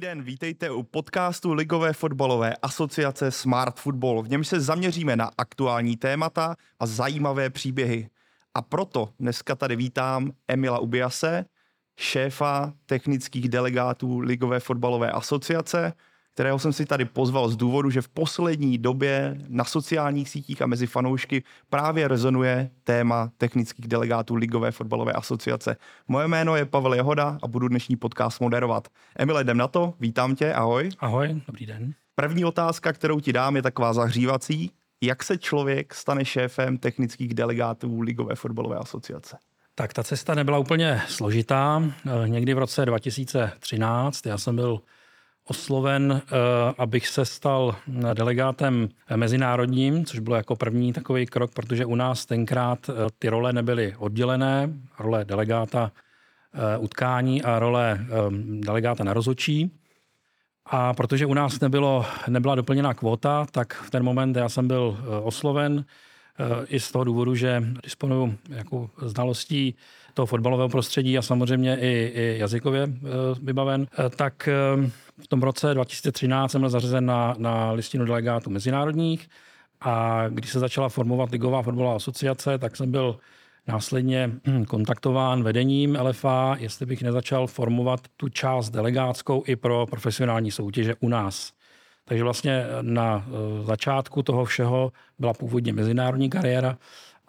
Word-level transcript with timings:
Den, 0.00 0.22
vítejte 0.22 0.70
u 0.70 0.82
podcastu 0.82 1.52
Ligové 1.52 1.92
fotbalové 1.92 2.56
asociace 2.62 3.30
Smart 3.30 3.80
Football. 3.80 4.22
V 4.22 4.28
něm 4.28 4.44
se 4.44 4.60
zaměříme 4.60 5.16
na 5.16 5.30
aktuální 5.38 5.96
témata 5.96 6.56
a 6.78 6.86
zajímavé 6.86 7.50
příběhy. 7.50 8.08
A 8.54 8.62
proto 8.62 9.08
dneska 9.18 9.54
tady 9.54 9.76
vítám 9.76 10.32
Emila 10.48 10.78
Ubiase, 10.78 11.44
šéfa 11.98 12.72
technických 12.86 13.48
delegátů 13.48 14.18
Ligové 14.18 14.60
fotbalové 14.60 15.10
asociace, 15.10 15.92
kterého 16.34 16.58
jsem 16.58 16.72
si 16.72 16.86
tady 16.86 17.04
pozval 17.04 17.48
z 17.48 17.56
důvodu, 17.56 17.90
že 17.90 18.02
v 18.02 18.08
poslední 18.08 18.78
době 18.78 19.36
na 19.48 19.64
sociálních 19.64 20.28
sítích 20.28 20.62
a 20.62 20.66
mezi 20.66 20.86
fanoušky 20.86 21.42
právě 21.70 22.08
rezonuje 22.08 22.70
téma 22.84 23.30
technických 23.38 23.88
delegátů 23.88 24.34
Ligové 24.34 24.70
fotbalové 24.70 25.12
asociace. 25.12 25.76
Moje 26.08 26.28
jméno 26.28 26.56
je 26.56 26.64
Pavel 26.64 26.94
Jehoda 26.94 27.38
a 27.42 27.48
budu 27.48 27.68
dnešní 27.68 27.96
podcast 27.96 28.40
moderovat. 28.40 28.88
Emile, 29.16 29.42
jdem 29.42 29.56
na 29.56 29.68
to, 29.68 29.94
vítám 30.00 30.34
tě, 30.34 30.54
ahoj. 30.54 30.90
Ahoj, 30.98 31.42
dobrý 31.46 31.66
den. 31.66 31.94
První 32.14 32.44
otázka, 32.44 32.92
kterou 32.92 33.20
ti 33.20 33.32
dám, 33.32 33.56
je 33.56 33.62
taková 33.62 33.92
zahřívací. 33.92 34.70
Jak 35.02 35.24
se 35.24 35.38
člověk 35.38 35.94
stane 35.94 36.24
šéfem 36.24 36.78
technických 36.78 37.34
delegátů 37.34 38.00
Ligové 38.00 38.34
fotbalové 38.34 38.76
asociace? 38.76 39.36
Tak 39.74 39.92
ta 39.92 40.02
cesta 40.02 40.34
nebyla 40.34 40.58
úplně 40.58 41.02
složitá. 41.08 41.82
Někdy 42.26 42.54
v 42.54 42.58
roce 42.58 42.86
2013 42.86 44.26
já 44.26 44.38
jsem 44.38 44.56
byl 44.56 44.80
osloven, 45.50 46.22
eh, 46.22 46.36
abych 46.78 47.08
se 47.08 47.24
stal 47.24 47.76
delegátem 48.14 48.88
mezinárodním, 49.16 50.04
což 50.04 50.18
bylo 50.18 50.36
jako 50.36 50.56
první 50.56 50.92
takový 50.92 51.26
krok, 51.26 51.50
protože 51.54 51.84
u 51.84 51.94
nás 51.94 52.26
tenkrát 52.26 52.78
eh, 52.88 52.92
ty 53.18 53.28
role 53.28 53.52
nebyly 53.52 53.94
oddělené, 53.98 54.70
role 54.98 55.24
delegáta 55.24 55.92
eh, 55.92 56.78
utkání 56.78 57.42
a 57.42 57.58
role 57.58 58.06
delegáta 58.60 59.04
na 59.04 59.12
rozočí. 59.12 59.70
A 60.66 60.94
protože 60.94 61.26
u 61.26 61.34
nás 61.34 61.60
nebylo, 61.60 62.06
nebyla 62.28 62.54
doplněná 62.54 62.94
kvota, 62.94 63.46
tak 63.50 63.74
v 63.74 63.90
ten 63.90 64.02
moment 64.02 64.36
já 64.36 64.48
jsem 64.48 64.68
byl 64.68 64.98
osloven 65.22 65.84
i 66.68 66.80
z 66.80 66.92
toho 66.92 67.04
důvodu, 67.04 67.34
že 67.34 67.62
disponuju 67.82 68.34
jako 68.48 68.90
znalostí 69.02 69.74
toho 70.14 70.26
fotbalového 70.26 70.68
prostředí 70.68 71.18
a 71.18 71.22
samozřejmě 71.22 71.76
i, 71.80 72.12
i 72.14 72.36
jazykově 72.38 72.86
vybaven, 73.42 73.86
tak 74.16 74.48
v 75.22 75.28
tom 75.28 75.42
roce 75.42 75.74
2013 75.74 76.52
jsem 76.52 76.60
byl 76.60 76.70
zařazen 76.70 77.06
na, 77.06 77.34
na 77.38 77.72
listinu 77.72 78.04
delegátů 78.04 78.50
mezinárodních 78.50 79.28
a 79.80 80.24
když 80.28 80.50
se 80.50 80.58
začala 80.58 80.88
formovat 80.88 81.30
Ligová 81.30 81.62
fotbalová 81.62 81.96
asociace, 81.96 82.58
tak 82.58 82.76
jsem 82.76 82.90
byl 82.90 83.18
následně 83.66 84.30
hm, 84.46 84.64
kontaktován 84.64 85.42
vedením 85.42 85.98
LFA, 86.02 86.56
jestli 86.58 86.86
bych 86.86 87.02
nezačal 87.02 87.46
formovat 87.46 88.00
tu 88.16 88.28
část 88.28 88.70
delegátskou 88.70 89.42
i 89.46 89.56
pro 89.56 89.86
profesionální 89.86 90.50
soutěže 90.50 90.94
u 91.00 91.08
nás. 91.08 91.52
Takže 92.04 92.24
vlastně 92.24 92.64
na 92.82 93.26
eh, 93.26 93.64
začátku 93.64 94.22
toho 94.22 94.44
všeho 94.44 94.92
byla 95.18 95.34
původně 95.34 95.72
mezinárodní 95.72 96.30
kariéra 96.30 96.78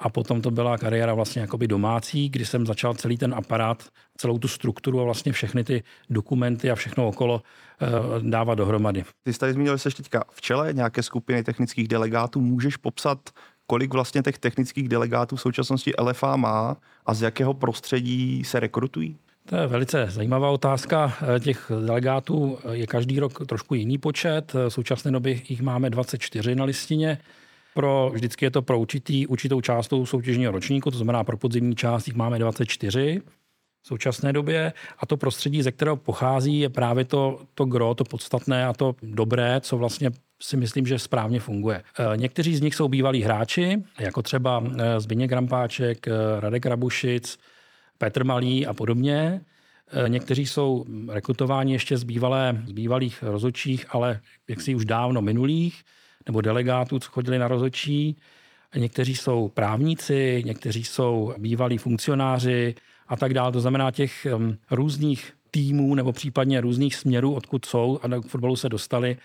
a 0.01 0.09
potom 0.09 0.41
to 0.41 0.51
byla 0.51 0.77
kariéra 0.77 1.13
vlastně 1.13 1.41
jakoby 1.41 1.67
domácí, 1.67 2.29
kdy 2.29 2.45
jsem 2.45 2.65
začal 2.65 2.93
celý 2.93 3.17
ten 3.17 3.33
aparát, 3.33 3.89
celou 4.17 4.37
tu 4.37 4.47
strukturu 4.47 5.01
a 5.01 5.03
vlastně 5.03 5.31
všechny 5.31 5.63
ty 5.63 5.83
dokumenty 6.09 6.71
a 6.71 6.75
všechno 6.75 7.07
okolo 7.07 7.41
eh, 7.81 7.87
dávat 8.21 8.55
dohromady. 8.55 9.03
Ty 9.23 9.33
jsi 9.33 9.39
tady 9.39 9.53
zmínil, 9.53 9.77
že 9.77 9.89
jsi 9.89 9.97
teďka 9.97 10.23
v 10.31 10.41
čele 10.41 10.73
nějaké 10.73 11.03
skupiny 11.03 11.43
technických 11.43 11.87
delegátů. 11.87 12.41
Můžeš 12.41 12.77
popsat, 12.77 13.29
kolik 13.67 13.93
vlastně 13.93 14.21
těch 14.21 14.37
technických 14.37 14.89
delegátů 14.89 15.35
v 15.35 15.41
současnosti 15.41 15.93
LFA 15.99 16.35
má 16.35 16.77
a 17.05 17.13
z 17.13 17.21
jakého 17.21 17.53
prostředí 17.53 18.43
se 18.43 18.59
rekrutují? 18.59 19.17
To 19.49 19.55
je 19.55 19.67
velice 19.67 20.07
zajímavá 20.09 20.49
otázka. 20.49 21.13
Eh, 21.35 21.39
těch 21.39 21.71
delegátů 21.85 22.57
je 22.71 22.87
každý 22.87 23.19
rok 23.19 23.47
trošku 23.47 23.75
jiný 23.75 23.97
počet. 23.97 24.53
V 24.53 24.69
současné 24.69 25.11
době 25.11 25.39
jich 25.47 25.61
máme 25.61 25.89
24 25.89 26.55
na 26.55 26.63
listině. 26.63 27.17
Pro, 27.73 28.11
vždycky 28.13 28.45
je 28.45 28.51
to 28.51 28.61
pro 28.61 28.79
určitý, 28.79 29.27
určitou 29.27 29.61
část 29.61 29.93
soutěžního 30.03 30.51
ročníku, 30.51 30.91
to 30.91 30.97
znamená 30.97 31.23
pro 31.23 31.37
podzimní 31.37 31.75
část 31.75 32.07
jich 32.07 32.15
máme 32.15 32.39
24 32.39 33.21
v 33.81 33.87
současné 33.87 34.33
době 34.33 34.73
a 34.99 35.05
to 35.05 35.17
prostředí, 35.17 35.61
ze 35.61 35.71
kterého 35.71 35.97
pochází, 35.97 36.59
je 36.59 36.69
právě 36.69 37.05
to, 37.05 37.39
to 37.53 37.65
gro, 37.65 37.93
to 37.95 38.03
podstatné 38.03 38.65
a 38.65 38.73
to 38.73 38.95
dobré, 39.03 39.61
co 39.61 39.77
vlastně 39.77 40.11
si 40.41 40.57
myslím, 40.57 40.85
že 40.85 40.99
správně 40.99 41.39
funguje. 41.39 41.83
E, 42.13 42.17
někteří 42.17 42.55
z 42.55 42.61
nich 42.61 42.75
jsou 42.75 42.87
bývalí 42.87 43.21
hráči, 43.21 43.83
jako 43.99 44.21
třeba 44.21 44.63
e, 44.77 44.99
Zbigněk 44.99 45.29
Grampáček, 45.29 46.07
e, 46.07 46.11
Radek 46.39 46.65
Rabušic, 46.65 47.39
Petr 47.97 48.23
Malý 48.23 48.67
a 48.67 48.73
podobně. 48.73 49.41
Někteří 50.07 50.45
jsou 50.45 50.85
rekrutováni 51.09 51.73
ještě 51.73 51.97
z, 51.97 52.03
bývalé, 52.03 52.61
z 52.67 52.71
bývalých 52.71 53.23
rozočích, 53.23 53.85
ale 53.89 54.19
jaksi 54.49 54.75
už 54.75 54.85
dávno 54.85 55.21
minulých 55.21 55.83
nebo 56.25 56.41
delegátů, 56.41 56.99
co 56.99 57.11
chodili 57.11 57.39
na 57.39 57.47
rozočí. 57.47 58.17
Někteří 58.75 59.15
jsou 59.15 59.47
právníci, 59.47 60.43
někteří 60.45 60.83
jsou 60.83 61.33
bývalí 61.37 61.77
funkcionáři 61.77 62.75
a 63.07 63.15
tak 63.15 63.33
dále. 63.33 63.51
To 63.51 63.61
znamená 63.61 63.91
těch 63.91 64.27
um, 64.35 64.57
různých 64.71 65.33
týmů 65.51 65.95
nebo 65.95 66.11
případně 66.11 66.61
různých 66.61 66.95
směrů, 66.95 67.33
odkud 67.33 67.65
jsou 67.65 67.99
a 68.03 68.07
k 68.07 68.25
fotbalu 68.25 68.55
se 68.55 68.69
dostali, 68.69 69.17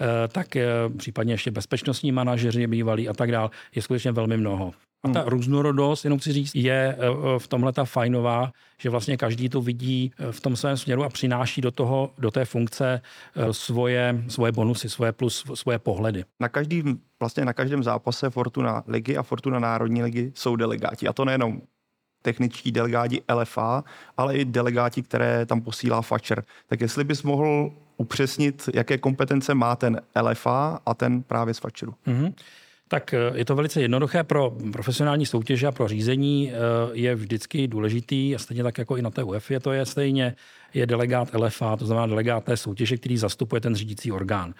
eh, 0.00 0.28
tak 0.28 0.56
eh, 0.56 0.68
případně 0.96 1.34
ještě 1.34 1.50
bezpečnostní 1.50 2.12
manažeři 2.12 2.66
bývalí 2.66 3.08
a 3.08 3.12
tak 3.12 3.32
dále, 3.32 3.50
je 3.74 3.82
skutečně 3.82 4.12
velmi 4.12 4.36
mnoho. 4.36 4.72
A 5.04 5.08
ta 5.08 5.20
hmm. 5.20 5.28
různorodost, 5.28 6.04
jenom 6.04 6.18
chci 6.18 6.32
říct, 6.32 6.54
je 6.54 6.96
eh, 6.98 7.38
v 7.38 7.48
tomhle 7.48 7.72
ta 7.72 7.84
fajnová, 7.84 8.52
že 8.78 8.90
vlastně 8.90 9.16
každý 9.16 9.48
to 9.48 9.60
vidí 9.60 10.12
v 10.30 10.40
tom 10.40 10.56
svém 10.56 10.76
směru 10.76 11.04
a 11.04 11.08
přináší 11.08 11.60
do 11.60 11.70
toho, 11.70 12.10
do 12.18 12.30
té 12.30 12.44
funkce 12.44 13.00
svoje, 13.50 14.24
svoje 14.28 14.52
bonusy, 14.52 14.88
svoje 14.88 15.12
plus, 15.12 15.44
svoje 15.54 15.78
pohledy. 15.78 16.24
Na 16.40 16.48
každým, 16.48 17.00
vlastně 17.20 17.44
na 17.44 17.52
každém 17.52 17.82
zápase 17.82 18.30
Fortuna 18.30 18.84
ligy 18.86 19.16
a 19.16 19.22
Fortuna 19.22 19.58
národní 19.58 20.02
ligy 20.02 20.32
jsou 20.34 20.56
delegáti. 20.56 21.08
A 21.08 21.12
to 21.12 21.24
nejenom 21.24 21.62
techničtí 22.22 22.72
delegáti 22.72 23.22
LFA, 23.34 23.84
ale 24.16 24.36
i 24.36 24.44
delegáti, 24.44 25.02
které 25.02 25.46
tam 25.46 25.60
posílá 25.60 26.02
Fatscher. 26.02 26.44
Tak 26.66 26.80
jestli 26.80 27.04
bys 27.04 27.22
mohl 27.22 27.72
upřesnit, 27.96 28.68
jaké 28.74 28.98
kompetence 28.98 29.54
má 29.54 29.76
ten 29.76 30.00
LFA 30.22 30.80
a 30.86 30.94
ten 30.94 31.22
právě 31.22 31.54
z 31.54 31.58
Fatscheru. 31.58 31.94
Mm-hmm. 32.06 32.34
Tak 32.92 33.14
eh, 33.14 33.18
je 33.34 33.44
to 33.44 33.56
velice 33.56 33.80
jednoduché. 33.80 34.24
Pro 34.24 34.52
profesionální 34.72 35.26
soutěže 35.26 35.66
a 35.66 35.72
pro 35.72 35.88
řízení 35.88 36.52
eh, 36.52 36.54
je 36.92 37.14
vždycky 37.14 37.68
důležitý, 37.68 38.34
a 38.34 38.38
stejně 38.38 38.62
tak 38.62 38.78
jako 38.78 38.96
i 38.96 39.02
na 39.02 39.10
té 39.10 39.22
UEFA 39.22 39.60
to 39.60 39.72
je 39.72 39.86
stejně, 39.86 40.34
je 40.74 40.86
delegát 40.86 41.34
LFA, 41.34 41.76
to 41.76 41.86
znamená 41.86 42.06
delegát 42.06 42.44
té 42.44 42.56
soutěže, 42.56 42.96
který 42.96 43.16
zastupuje 43.16 43.60
ten 43.60 43.74
řídící 43.74 44.12
orgán. 44.12 44.54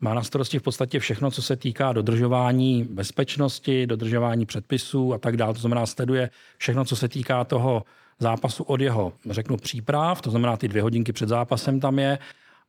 Má 0.00 0.14
na 0.14 0.22
starosti 0.22 0.58
v 0.58 0.62
podstatě 0.62 0.98
všechno, 0.98 1.30
co 1.30 1.42
se 1.42 1.56
týká 1.56 1.92
dodržování 1.92 2.84
bezpečnosti, 2.90 3.86
dodržování 3.86 4.46
předpisů 4.46 5.14
a 5.14 5.18
tak 5.18 5.36
dále. 5.36 5.54
To 5.54 5.60
znamená, 5.60 5.86
sleduje 5.86 6.30
všechno, 6.58 6.84
co 6.84 6.96
se 6.96 7.08
týká 7.08 7.44
toho 7.44 7.84
zápasu 8.18 8.64
od 8.64 8.80
jeho, 8.80 9.12
řeknu, 9.30 9.56
příprav, 9.56 10.20
to 10.20 10.30
znamená 10.30 10.56
ty 10.56 10.68
dvě 10.68 10.82
hodinky 10.82 11.12
před 11.12 11.28
zápasem 11.28 11.80
tam 11.80 11.98
je, 11.98 12.18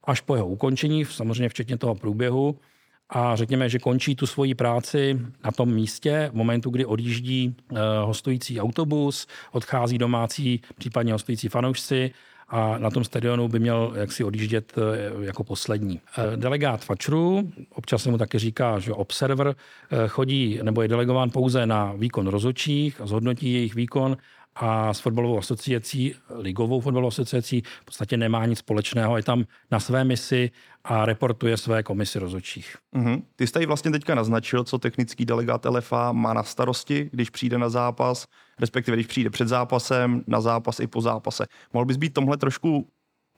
až 0.03 0.21
po 0.21 0.35
jeho 0.35 0.47
ukončení, 0.47 1.05
samozřejmě 1.05 1.49
včetně 1.49 1.77
toho 1.77 1.95
průběhu. 1.95 2.59
A 3.09 3.35
řekněme, 3.35 3.69
že 3.69 3.79
končí 3.79 4.15
tu 4.15 4.27
svoji 4.27 4.55
práci 4.55 5.19
na 5.43 5.51
tom 5.51 5.73
místě 5.73 6.29
v 6.33 6.35
momentu, 6.35 6.69
kdy 6.69 6.85
odjíždí 6.85 7.55
eh, 7.71 7.75
hostující 8.05 8.61
autobus, 8.61 9.27
odchází 9.51 9.97
domácí, 9.97 10.61
případně 10.77 11.13
hostující 11.13 11.47
fanoušci 11.47 12.11
a 12.49 12.77
na 12.77 12.89
tom 12.89 13.03
stadionu 13.03 13.47
by 13.47 13.59
měl 13.59 13.93
jaksi 13.95 14.23
odjíždět 14.23 14.73
eh, 14.77 15.25
jako 15.25 15.43
poslední. 15.43 15.99
Eh, 16.17 16.37
delegát 16.37 16.85
Fačru, 16.85 17.51
občas 17.75 18.03
se 18.03 18.11
mu 18.11 18.17
také 18.17 18.39
říká, 18.39 18.79
že 18.79 18.93
observer, 18.93 19.55
chodí 20.07 20.59
nebo 20.63 20.81
je 20.81 20.87
delegován 20.87 21.29
pouze 21.29 21.65
na 21.65 21.93
výkon 21.97 22.27
rozočích, 22.27 23.01
zhodnotí 23.03 23.53
jejich 23.53 23.75
výkon 23.75 24.17
a 24.59 24.93
s 24.93 24.99
fotbalovou 24.99 25.37
asociací, 25.37 26.15
ligovou 26.29 26.81
fotbalovou 26.81 27.07
asociací 27.07 27.61
v 27.81 27.85
podstatě 27.85 28.17
nemá 28.17 28.45
nic 28.45 28.59
společného. 28.59 29.17
Je 29.17 29.23
tam 29.23 29.43
na 29.71 29.79
své 29.79 30.03
misi 30.03 30.51
a 30.83 31.05
reportuje 31.05 31.57
své 31.57 31.83
komisi 31.83 32.19
rozočích. 32.19 32.75
Mm-hmm. 32.95 33.21
Ty 33.35 33.47
jsi 33.47 33.53
tady 33.53 33.65
vlastně 33.65 33.91
teďka 33.91 34.15
naznačil, 34.15 34.63
co 34.63 34.77
technický 34.77 35.25
delegát 35.25 35.65
LFA 35.65 36.11
má 36.11 36.33
na 36.33 36.43
starosti, 36.43 37.09
když 37.13 37.29
přijde 37.29 37.57
na 37.57 37.69
zápas, 37.69 38.27
respektive 38.59 38.97
když 38.97 39.07
přijde 39.07 39.29
před 39.29 39.47
zápasem, 39.47 40.23
na 40.27 40.41
zápas 40.41 40.79
i 40.79 40.87
po 40.87 41.01
zápase. 41.01 41.45
Mohl 41.73 41.85
bys 41.85 41.97
být 41.97 42.13
tomhle 42.13 42.37
trošku 42.37 42.87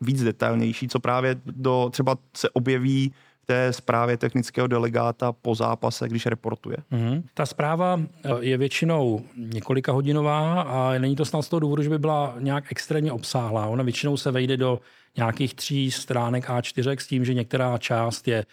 víc 0.02 0.24
detailnější, 0.24 0.88
co 0.88 1.00
právě 1.00 1.36
do, 1.46 1.90
třeba 1.92 2.16
se 2.38 2.50
objeví 2.50 3.14
té 3.50 3.74
zprávě 3.74 4.18
technického 4.18 4.68
delegáta 4.68 5.32
po 5.32 5.56
zápase, 5.56 6.10
když 6.10 6.26
reportuje? 6.26 6.78
Mm-hmm. 6.92 7.24
Ta 7.34 7.46
zpráva 7.46 8.02
eh, 8.02 8.30
je 8.40 8.58
většinou 8.58 9.22
několika 9.36 9.92
hodinová 9.92 10.62
a 10.62 11.00
není 11.00 11.16
to 11.16 11.26
snad 11.26 11.42
z 11.42 11.50
toho 11.50 11.60
důvodu, 11.60 11.84
že 11.84 11.90
by 11.90 12.00
byla 12.00 12.36
nějak 12.40 12.64
extrémně 12.72 13.12
obsáhlá. 13.12 13.66
Ona 13.66 13.84
většinou 13.84 14.18
se 14.18 14.32
vejde 14.32 14.58
do 14.58 14.80
nějakých 15.18 15.54
tří 15.54 15.92
stránek 15.92 16.50
A4 16.50 16.98
s 16.98 17.08
tím, 17.08 17.26
že 17.26 17.34
některá 17.34 17.78
část 17.78 18.28
je 18.28 18.46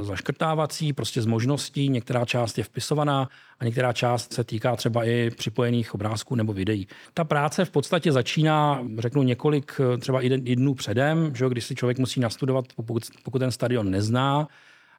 zaškrtávací, 0.00 0.92
prostě 0.92 1.22
z 1.22 1.26
možností. 1.26 1.88
Některá 1.88 2.24
část 2.24 2.58
je 2.58 2.64
vpisovaná 2.64 3.28
a 3.60 3.64
některá 3.64 3.92
část 3.92 4.32
se 4.32 4.44
týká 4.44 4.76
třeba 4.76 5.04
i 5.04 5.30
připojených 5.30 5.94
obrázků 5.94 6.34
nebo 6.34 6.52
videí. 6.52 6.88
Ta 7.14 7.24
práce 7.24 7.64
v 7.64 7.70
podstatě 7.70 8.12
začíná, 8.12 8.84
řeknu, 8.98 9.22
několik 9.22 9.80
třeba 10.00 10.22
i 10.22 10.56
dnů 10.56 10.74
předem, 10.74 11.32
že 11.36 11.48
když 11.48 11.64
si 11.64 11.74
člověk 11.74 11.98
musí 11.98 12.20
nastudovat, 12.20 12.64
pokud, 12.76 13.02
pokud 13.22 13.38
ten 13.38 13.50
stadion 13.50 13.90
nezná, 13.90 14.48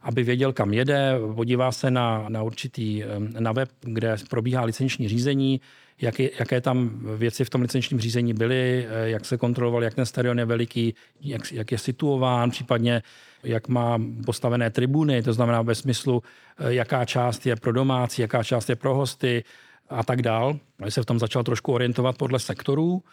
aby 0.01 0.23
věděl, 0.23 0.53
kam 0.53 0.73
jede, 0.73 1.13
podívá 1.35 1.71
se 1.71 1.91
na, 1.91 2.25
na 2.29 2.43
určitý 2.43 3.03
na 3.39 3.51
web, 3.51 3.69
kde 3.81 4.15
probíhá 4.29 4.63
licenční 4.63 5.07
řízení, 5.07 5.61
jaké, 6.01 6.29
jaké 6.39 6.61
tam 6.61 6.99
věci 7.17 7.45
v 7.45 7.49
tom 7.49 7.61
licenčním 7.61 7.99
řízení 7.99 8.33
byly, 8.33 8.87
eh, 8.89 9.09
jak 9.09 9.25
se 9.25 9.37
kontroloval, 9.37 9.83
jak 9.83 9.93
ten 9.93 10.05
stadion 10.05 10.39
je 10.39 10.45
veliký, 10.45 10.95
jak, 11.21 11.51
jak 11.51 11.71
je 11.71 11.77
situován, 11.77 12.51
případně 12.51 13.01
jak 13.43 13.67
má 13.67 14.01
postavené 14.25 14.69
tribuny, 14.69 15.23
to 15.23 15.33
znamená 15.33 15.61
ve 15.61 15.75
smyslu, 15.75 16.23
eh, 16.57 16.73
jaká 16.73 17.05
část 17.05 17.45
je 17.45 17.55
pro 17.55 17.73
domácí, 17.73 18.21
jaká 18.21 18.43
část 18.43 18.69
je 18.69 18.75
pro 18.75 18.95
hosty 18.95 19.43
a 19.89 20.03
tak 20.03 20.21
dál. 20.21 20.59
Když 20.77 20.93
se 20.93 21.01
v 21.01 21.05
tom 21.05 21.19
začal 21.19 21.43
trošku 21.43 21.73
orientovat 21.73 22.17
podle 22.17 22.39
sektorů, 22.39 23.03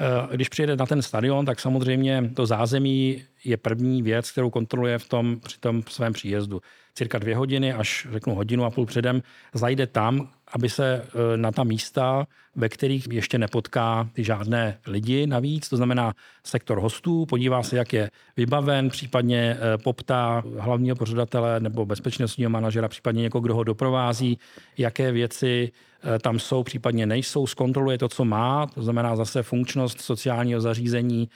Eh, 0.00 0.36
když 0.36 0.48
přijede 0.48 0.76
na 0.76 0.86
ten 0.86 1.02
stadion, 1.02 1.46
tak 1.46 1.60
samozřejmě 1.60 2.30
to 2.34 2.46
zázemí 2.46 3.24
je 3.44 3.56
první 3.56 4.02
věc, 4.02 4.30
kterou 4.30 4.50
kontroluje 4.50 4.98
v 4.98 5.08
tom, 5.08 5.40
při 5.40 5.60
tom 5.60 5.82
svém 5.88 6.12
příjezdu. 6.12 6.60
Cirka 6.98 7.18
dvě 7.18 7.36
hodiny, 7.36 7.72
až 7.72 8.06
řeknu 8.12 8.34
hodinu 8.34 8.64
a 8.64 8.70
půl 8.70 8.86
předem, 8.86 9.22
zajde 9.54 9.86
tam, 9.86 10.28
aby 10.52 10.68
se 10.68 11.02
eh, 11.02 11.36
na 11.36 11.52
ta 11.52 11.64
místa, 11.64 12.26
ve 12.56 12.68
kterých 12.68 13.08
ještě 13.10 13.38
nepotká 13.38 14.08
ty 14.12 14.24
žádné 14.24 14.78
lidi 14.86 15.26
navíc, 15.26 15.68
to 15.68 15.76
znamená 15.76 16.12
sektor 16.44 16.80
hostů, 16.80 17.26
podívá 17.26 17.62
se, 17.62 17.76
jak 17.76 17.92
je 17.92 18.10
vybaven, 18.36 18.88
případně 18.88 19.56
eh, 19.56 19.78
poptá 19.78 20.42
hlavního 20.58 20.96
pořadatele 20.96 21.60
nebo 21.60 21.86
bezpečnostního 21.86 22.50
manažera, 22.50 22.88
případně 22.88 23.22
někoho, 23.22 23.42
kdo 23.42 23.54
ho 23.54 23.64
doprovází, 23.64 24.38
jaké 24.78 25.12
věci 25.12 25.72
Eh, 26.14 26.18
tam 26.18 26.38
jsou, 26.38 26.62
případně 26.62 27.06
nejsou, 27.06 27.46
zkontroluje 27.46 27.98
to, 27.98 28.08
co 28.08 28.24
má, 28.24 28.66
to 28.66 28.82
znamená 28.82 29.16
zase 29.16 29.42
funkčnost 29.42 30.00
sociálního 30.00 30.60
zařízení, 30.60 31.28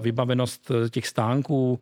vybavenost 0.00 0.70
těch 0.90 1.06
stánků, 1.06 1.80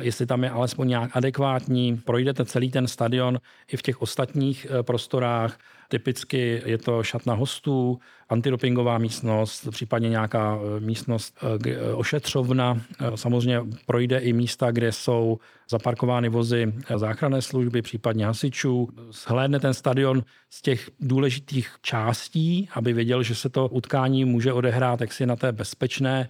jestli 0.00 0.26
tam 0.26 0.44
je 0.44 0.50
alespoň 0.50 0.88
nějak 0.88 1.10
adekvátní, 1.16 1.96
projdete 1.96 2.44
celý 2.44 2.70
ten 2.70 2.86
stadion 2.86 3.38
i 3.72 3.76
v 3.76 3.82
těch 3.82 4.02
ostatních 4.02 4.66
prostorách, 4.82 5.58
Typicky 5.88 6.62
je 6.64 6.78
to 6.78 7.02
šatna 7.02 7.34
hostů, 7.34 7.98
antidopingová 8.28 8.98
místnost, 8.98 9.68
případně 9.70 10.08
nějaká 10.08 10.58
e, 10.58 10.80
místnost 10.80 11.38
ošetřovna. 11.94 12.80
Samozřejmě 13.14 13.60
projde 13.86 14.18
i 14.18 14.32
místa, 14.32 14.70
kde 14.70 14.92
jsou 14.92 15.38
zaparkovány 15.70 16.28
vozy 16.28 16.72
záchranné 16.96 17.42
služby, 17.42 17.82
případně 17.82 18.26
hasičů. 18.26 18.88
Shlédne 19.10 19.60
ten 19.60 19.74
stadion 19.74 20.22
z 20.50 20.62
těch 20.62 20.90
důležitých 21.00 21.76
částí, 21.82 22.68
aby 22.74 22.92
věděl, 22.92 23.22
že 23.22 23.34
se 23.34 23.48
to 23.48 23.68
utkání 23.68 24.24
může 24.24 24.52
odehrát 24.52 25.00
jaksi 25.00 25.26
na 25.26 25.36
té 25.36 25.52
bezpečné 25.52 26.28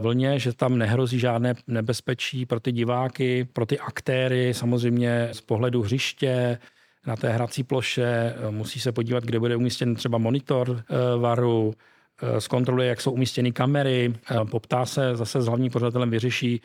vlně, 0.00 0.38
že 0.38 0.52
tam 0.52 0.78
nehrozí 0.78 1.18
žádné 1.18 1.54
nebezpečí 1.66 2.46
pro 2.46 2.60
ty 2.60 2.72
diváky, 2.72 3.44
pro 3.52 3.66
ty 3.66 3.78
aktéry, 3.78 4.54
samozřejmě 4.54 5.28
z 5.32 5.40
pohledu 5.40 5.82
hřiště, 5.82 6.58
na 7.06 7.16
té 7.16 7.32
hrací 7.32 7.62
ploše, 7.62 8.34
eh, 8.36 8.50
musí 8.50 8.80
se 8.80 8.92
podívat, 8.92 9.24
kde 9.24 9.38
bude 9.38 9.56
umístěn 9.56 9.94
třeba 9.94 10.18
monitor 10.18 10.84
eh, 10.90 11.18
varu, 11.18 11.74
eh, 12.22 12.40
zkontroluje, 12.40 12.88
jak 12.88 13.00
jsou 13.00 13.10
umístěny 13.10 13.52
kamery, 13.52 14.14
poptá 14.50 14.86
se 14.86 15.16
zase 15.16 15.42
s 15.42 15.46
hlavním 15.46 15.72
pořadatelem, 15.72 16.10
vyřeší 16.10 16.60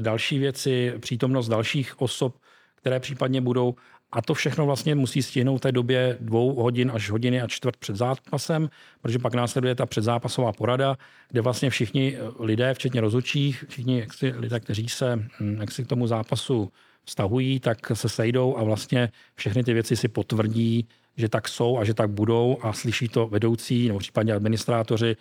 další 0.00 0.38
věci, 0.38 0.94
přítomnost 1.00 1.48
dalších 1.48 2.00
osob, 2.00 2.36
které 2.76 3.00
případně 3.00 3.40
budou. 3.40 3.74
A 4.12 4.22
to 4.22 4.34
všechno 4.34 4.66
vlastně 4.66 4.94
musí 4.94 5.22
stihnout 5.22 5.56
v 5.56 5.60
té 5.60 5.72
době 5.72 6.16
dvou 6.20 6.54
hodin 6.54 6.90
až 6.94 7.10
hodiny 7.10 7.40
a 7.40 7.46
čtvrt 7.46 7.76
před 7.76 7.96
zápasem, 7.96 8.70
protože 9.02 9.18
pak 9.18 9.34
následuje 9.34 9.74
ta 9.74 9.86
předzápasová 9.86 10.52
porada, 10.52 10.96
kde 11.30 11.40
vlastně 11.40 11.70
všichni 11.70 12.16
lidé, 12.38 12.74
včetně 12.74 13.00
rozhodčích, 13.00 13.64
všichni 13.68 14.00
jak 14.00 14.14
si, 14.14 14.32
lidé, 14.36 14.60
kteří 14.60 14.88
se 14.88 15.16
hm, 15.40 15.56
jak 15.60 15.70
si 15.70 15.84
k 15.84 15.86
tomu 15.86 16.06
zápasu 16.06 16.72
vztahují, 17.04 17.60
tak 17.60 17.78
se 17.94 18.08
sejdou 18.08 18.56
a 18.56 18.64
vlastně 18.64 19.08
všechny 19.34 19.64
ty 19.64 19.72
věci 19.72 19.96
si 19.96 20.08
potvrdí, 20.08 20.88
že 21.16 21.28
tak 21.28 21.48
jsou 21.48 21.78
a 21.78 21.84
že 21.84 21.94
tak 21.94 22.10
budou 22.10 22.58
a 22.62 22.72
slyší 22.72 23.08
to 23.08 23.26
vedoucí 23.26 23.88
nebo 23.88 23.98
případně 23.98 24.32
administrátoři 24.32 25.16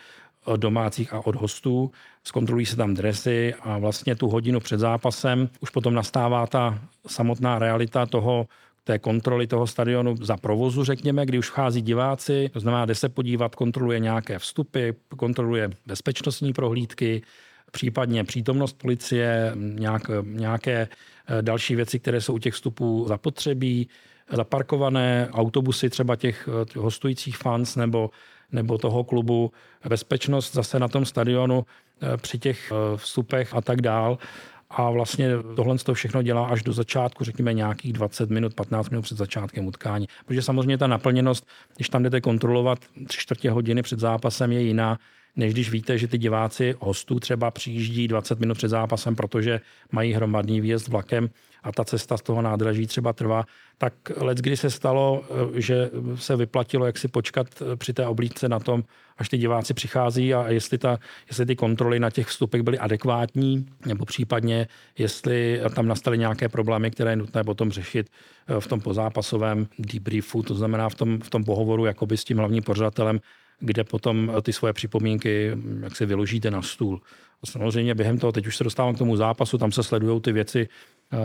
od 0.46 0.58
domácích 0.58 1.14
a 1.14 1.26
od 1.26 1.36
hostů. 1.36 1.92
Zkontrolují 2.24 2.66
se 2.66 2.76
tam 2.76 2.94
dresy 2.94 3.54
a 3.62 3.78
vlastně 3.78 4.16
tu 4.16 4.28
hodinu 4.28 4.60
před 4.60 4.80
zápasem 4.80 5.50
už 5.60 5.70
potom 5.70 5.94
nastává 5.94 6.48
ta 6.48 6.80
samotná 7.08 7.60
realita 7.60 8.06
toho, 8.06 8.48
té 8.92 9.00
kontroly 9.00 9.48
toho 9.48 9.68
stadionu 9.68 10.16
za 10.22 10.38
provozu, 10.38 10.84
řekněme, 10.84 11.26
kdy 11.26 11.40
už 11.40 11.50
vchází 11.50 11.82
diváci, 11.82 12.50
to 12.54 12.60
znamená, 12.60 12.86
jde 12.86 12.96
se 12.96 13.10
podívat, 13.10 13.56
kontroluje 13.56 14.00
nějaké 14.00 14.40
vstupy, 14.40 14.90
kontroluje 15.18 15.70
bezpečnostní 15.86 16.54
prohlídky, 16.54 17.22
případně 17.72 18.24
přítomnost 18.24 18.74
policie, 18.78 19.52
nějak, 19.56 20.02
nějaké 20.24 20.88
eh, 20.88 21.42
další 21.42 21.76
věci, 21.76 22.00
které 22.00 22.22
jsou 22.22 22.34
u 22.34 22.40
těch 22.40 22.54
vstupů 22.54 23.06
zapotřebí, 23.08 23.88
zaparkované 24.32 25.30
autobusy 25.32 25.90
třeba 25.90 26.16
těch 26.16 26.50
eh, 26.52 26.80
hostujících 26.80 27.38
fans 27.38 27.76
nebo, 27.76 28.10
nebo 28.52 28.78
toho 28.78 29.04
klubu, 29.04 29.52
bezpečnost 29.90 30.54
zase 30.54 30.80
na 30.80 30.88
tom 30.88 31.06
stadionu 31.06 31.66
eh, 31.66 32.18
při 32.18 32.40
těch 32.40 32.72
vstupech 32.96 33.54
a 33.54 33.62
tak 33.62 33.82
dál. 33.82 34.18
A 34.72 34.90
vlastně 34.90 35.30
tohle 35.56 35.78
to 35.78 35.94
všechno 35.94 36.22
dělá 36.22 36.48
až 36.48 36.64
do 36.64 36.74
začátku, 36.74 37.24
řekněme 37.24 37.54
nějakých 37.54 37.94
20 37.94 38.30
minut, 38.30 38.54
15 38.54 38.90
minut 38.90 39.02
před 39.02 39.18
začátkem 39.18 39.68
utkání. 39.68 40.08
Protože 40.26 40.42
samozřejmě 40.42 40.78
ta 40.78 40.88
naplněnost, 40.88 41.48
když 41.76 41.90
tam 41.90 42.04
jdete 42.04 42.22
kontrolovat 42.22 42.80
tři 43.08 43.18
čtvrtě 43.20 43.52
hodiny 43.52 43.82
před 43.82 44.00
zápasem, 44.00 44.52
je 44.52 44.62
jiná, 44.62 45.00
než 45.36 45.54
když 45.54 45.72
víte, 45.72 45.98
že 45.98 46.08
ty 46.08 46.18
diváci 46.18 46.76
hostů 46.80 47.20
třeba 47.20 47.52
přijíždí 47.52 48.08
20 48.08 48.40
minut 48.40 48.58
před 48.58 48.70
zápasem, 48.70 49.16
protože 49.16 49.62
mají 49.92 50.14
hromadný 50.14 50.62
výjezd 50.62 50.88
vlakem 50.88 51.30
a 51.64 51.72
ta 51.72 51.84
cesta 51.84 52.18
z 52.18 52.22
toho 52.22 52.42
nádraží 52.42 52.88
třeba 52.88 53.14
trvá, 53.14 53.46
tak 53.78 53.94
let, 54.18 54.38
kdy 54.38 54.58
se 54.58 54.70
stalo, 54.70 55.24
eh, 55.24 55.62
že 55.62 55.90
se 56.16 56.36
vyplatilo 56.36 56.86
jak 56.86 56.98
si 56.98 57.08
počkat 57.08 57.48
eh, 57.62 57.76
při 57.76 57.94
té 57.94 58.08
oblídce 58.08 58.50
na 58.50 58.60
tom, 58.60 58.84
až 59.18 59.30
ty 59.30 59.38
diváci 59.38 59.74
přichází 59.74 60.34
a 60.34 60.50
jestli, 60.50 60.78
ta, 60.78 60.98
jestli 61.28 61.46
ty 61.46 61.56
kontroly 61.56 62.00
na 62.00 62.10
těch 62.10 62.28
vstupech 62.28 62.62
byly 62.62 62.80
adekvátní, 62.80 63.66
nebo 63.86 64.06
případně 64.06 64.68
jestli 64.98 65.62
tam 65.76 65.88
nastaly 65.88 66.18
nějaké 66.18 66.50
problémy, 66.50 66.92
které 66.92 67.12
je 67.12 67.16
nutné 67.16 67.44
potom 67.44 67.72
řešit 67.72 68.10
eh, 68.48 68.60
v 68.60 68.68
tom 68.68 68.82
pozápasovém 68.82 69.68
debriefu, 69.80 70.44
to 70.44 70.56
znamená 70.56 70.90
v 70.90 70.96
tom, 70.96 71.20
v 71.22 71.30
tom 71.30 71.44
pohovoru 71.44 71.86
jakoby 71.86 72.18
s 72.18 72.24
tím 72.24 72.38
hlavním 72.38 72.64
pořadatelem, 72.64 73.20
kde 73.60 73.84
potom 73.84 74.32
ty 74.42 74.54
svoje 74.54 74.74
připomínky 74.74 75.52
jak 75.82 75.96
si 75.96 76.06
vyložíte 76.06 76.52
na 76.52 76.62
stůl. 76.62 77.02
Samozřejmě 77.46 77.96
během 77.96 78.18
toho, 78.18 78.32
teď 78.32 78.48
už 78.48 78.58
se 78.58 78.64
dostávám 78.64 78.96
k 78.96 78.98
tomu 78.98 79.16
zápasu, 79.16 79.58
tam 79.58 79.72
se 79.72 79.84
sledují 79.84 80.22
ty 80.22 80.32
věci, 80.32 80.68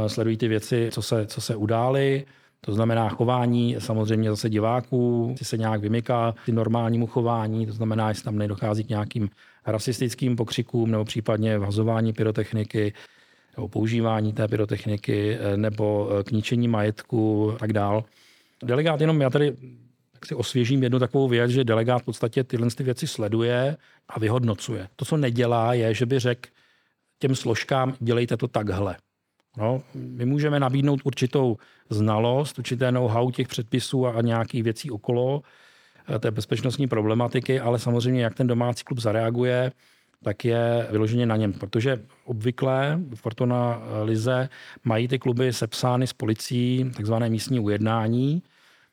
sledují 0.07 0.37
ty 0.37 0.49
věci, 0.49 0.89
co 0.93 1.03
se, 1.03 1.27
co 1.27 1.41
se 1.41 1.57
udály, 1.57 2.27
to 2.61 2.73
znamená 2.73 3.09
chování 3.09 3.77
samozřejmě 3.79 4.31
zase 4.31 4.51
diváků, 4.51 5.35
si 5.39 5.45
se 5.45 5.59
nějak 5.59 5.81
vymyká 5.81 6.35
ty 6.47 6.53
normálnímu 6.53 7.07
chování, 7.07 7.67
to 7.67 7.73
znamená, 7.73 8.09
jestli 8.09 8.25
tam 8.25 8.39
nedochází 8.39 8.85
k 8.85 8.89
nějakým 8.89 9.31
rasistickým 9.67 10.37
pokřikům 10.37 10.91
nebo 10.91 11.05
případně 11.05 11.59
vhazování 11.59 12.13
pyrotechniky, 12.13 12.93
nebo 13.57 13.69
používání 13.69 14.33
té 14.33 14.49
pyrotechniky, 14.49 15.39
eh, 15.41 15.57
nebo 15.57 16.11
eh, 16.11 16.25
k 16.25 16.31
ničení 16.31 16.69
majetku 16.69 17.53
a 17.53 17.59
tak 17.59 17.73
dál. 17.73 18.05
Delegát 18.65 19.01
jenom, 19.01 19.21
já 19.21 19.31
tady 19.31 19.53
tak 20.13 20.27
si 20.27 20.35
osvěžím 20.35 20.83
jednu 20.83 20.99
takovou 20.99 21.29
věc, 21.29 21.51
že 21.51 21.65
delegát 21.65 22.03
v 22.03 22.05
podstatě 22.05 22.45
tyhle 22.45 22.69
ty 22.71 22.85
věci 22.85 23.07
sleduje 23.07 23.77
a 24.09 24.19
vyhodnocuje. 24.21 24.89
To, 24.97 25.05
co 25.05 25.17
nedělá, 25.17 25.75
je, 25.75 25.95
že 25.95 26.07
by 26.07 26.19
řekl 26.19 26.49
těm 27.19 27.35
složkám, 27.35 27.95
dělejte 28.01 28.37
to 28.37 28.49
takhle. 28.49 28.97
No, 29.57 29.83
my 29.95 30.25
můžeme 30.25 30.61
nabídnout 30.61 31.01
určitou 31.05 31.57
znalost, 31.91 32.59
určité 32.59 32.93
know-how 32.93 33.31
těch 33.31 33.49
předpisů 33.49 34.07
a 34.07 34.21
nějakých 34.23 34.63
věcí 34.63 34.91
okolo 34.91 35.43
eh, 36.15 36.19
té 36.19 36.31
bezpečnostní 36.31 36.89
problematiky, 36.89 37.61
ale 37.61 37.79
samozřejmě, 37.79 38.23
jak 38.23 38.35
ten 38.35 38.47
domácí 38.47 38.85
klub 38.85 38.99
zareaguje, 38.99 39.73
tak 40.23 40.45
je 40.45 40.87
vyloženě 40.91 41.27
na 41.27 41.37
něm, 41.37 41.53
protože 41.53 42.03
obvykle 42.25 43.01
Fortuna 43.15 43.83
Lize 44.03 44.49
mají 44.85 45.09
ty 45.09 45.19
kluby 45.19 45.53
sepsány 45.53 46.07
s 46.07 46.13
policií, 46.13 46.91
takzvané 46.97 47.31
místní 47.31 47.61
ujednání, 47.61 48.43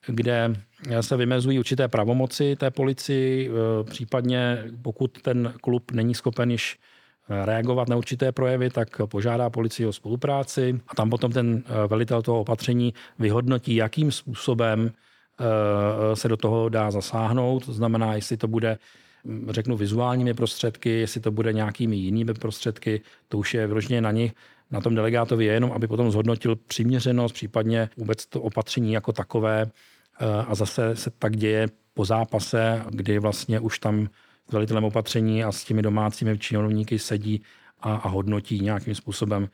kde 0.07 0.53
se 1.01 1.17
vymezují 1.17 1.59
určité 1.59 1.87
pravomoci 1.87 2.55
té 2.55 2.71
policii, 2.71 3.51
případně 3.83 4.63
pokud 4.81 5.21
ten 5.21 5.53
klub 5.61 5.91
není 5.91 6.15
schopen 6.15 6.51
již 6.51 6.79
reagovat 7.29 7.89
na 7.89 7.95
určité 7.95 8.31
projevy, 8.31 8.69
tak 8.69 9.01
požádá 9.05 9.49
policii 9.49 9.85
o 9.85 9.93
spolupráci 9.93 10.81
a 10.87 10.95
tam 10.95 11.09
potom 11.09 11.31
ten 11.31 11.63
e, 11.65 11.87
velitel 11.87 12.21
toho 12.21 12.41
opatření 12.41 12.93
vyhodnotí, 13.19 13.75
jakým 13.75 14.11
způsobem 14.11 14.91
se 16.13 16.27
do 16.27 16.37
toho 16.37 16.69
dá 16.69 16.91
zasáhnout. 16.91 17.65
To 17.65 17.73
znamená, 17.73 18.15
jestli 18.15 18.37
to 18.37 18.47
bude 18.47 18.77
řeknu 19.49 19.77
vizuálními 19.77 20.33
prostředky, 20.33 20.89
jestli 20.89 21.21
to 21.21 21.31
bude 21.31 21.53
nějakými 21.53 21.95
jinými 21.95 22.33
prostředky, 22.33 23.01
to 23.27 23.37
už 23.37 23.53
je 23.53 23.67
vyloženě 23.67 24.01
na 24.01 24.11
nich, 24.11 24.33
na 24.71 24.81
tom 24.81 24.95
delegátovi 24.95 25.45
je 25.45 25.53
jenom, 25.53 25.71
aby 25.71 25.87
potom 25.87 26.11
zhodnotil 26.11 26.55
přiměřenost, 26.55 27.33
případně 27.33 27.89
vůbec 27.97 28.25
to 28.25 28.41
opatření 28.41 28.93
jako 28.93 29.11
takové. 29.11 29.65
A 30.47 30.55
zase 30.55 30.95
se 30.95 31.09
tak 31.09 31.35
děje 31.35 31.67
po 31.93 32.05
zápase, 32.05 32.81
kdy 32.89 33.19
vlastně 33.19 33.59
už 33.59 33.79
tam 33.79 34.07
velitelem 34.53 34.83
opatření 34.83 35.43
a 35.43 35.51
s 35.51 35.63
těmi 35.63 35.81
domácími 35.81 36.37
činovníky 36.37 36.99
sedí 36.99 37.41
a, 37.81 37.95
a 37.95 38.07
hodnotí 38.07 38.59
nějakým 38.59 38.95
způsobem 38.95 39.49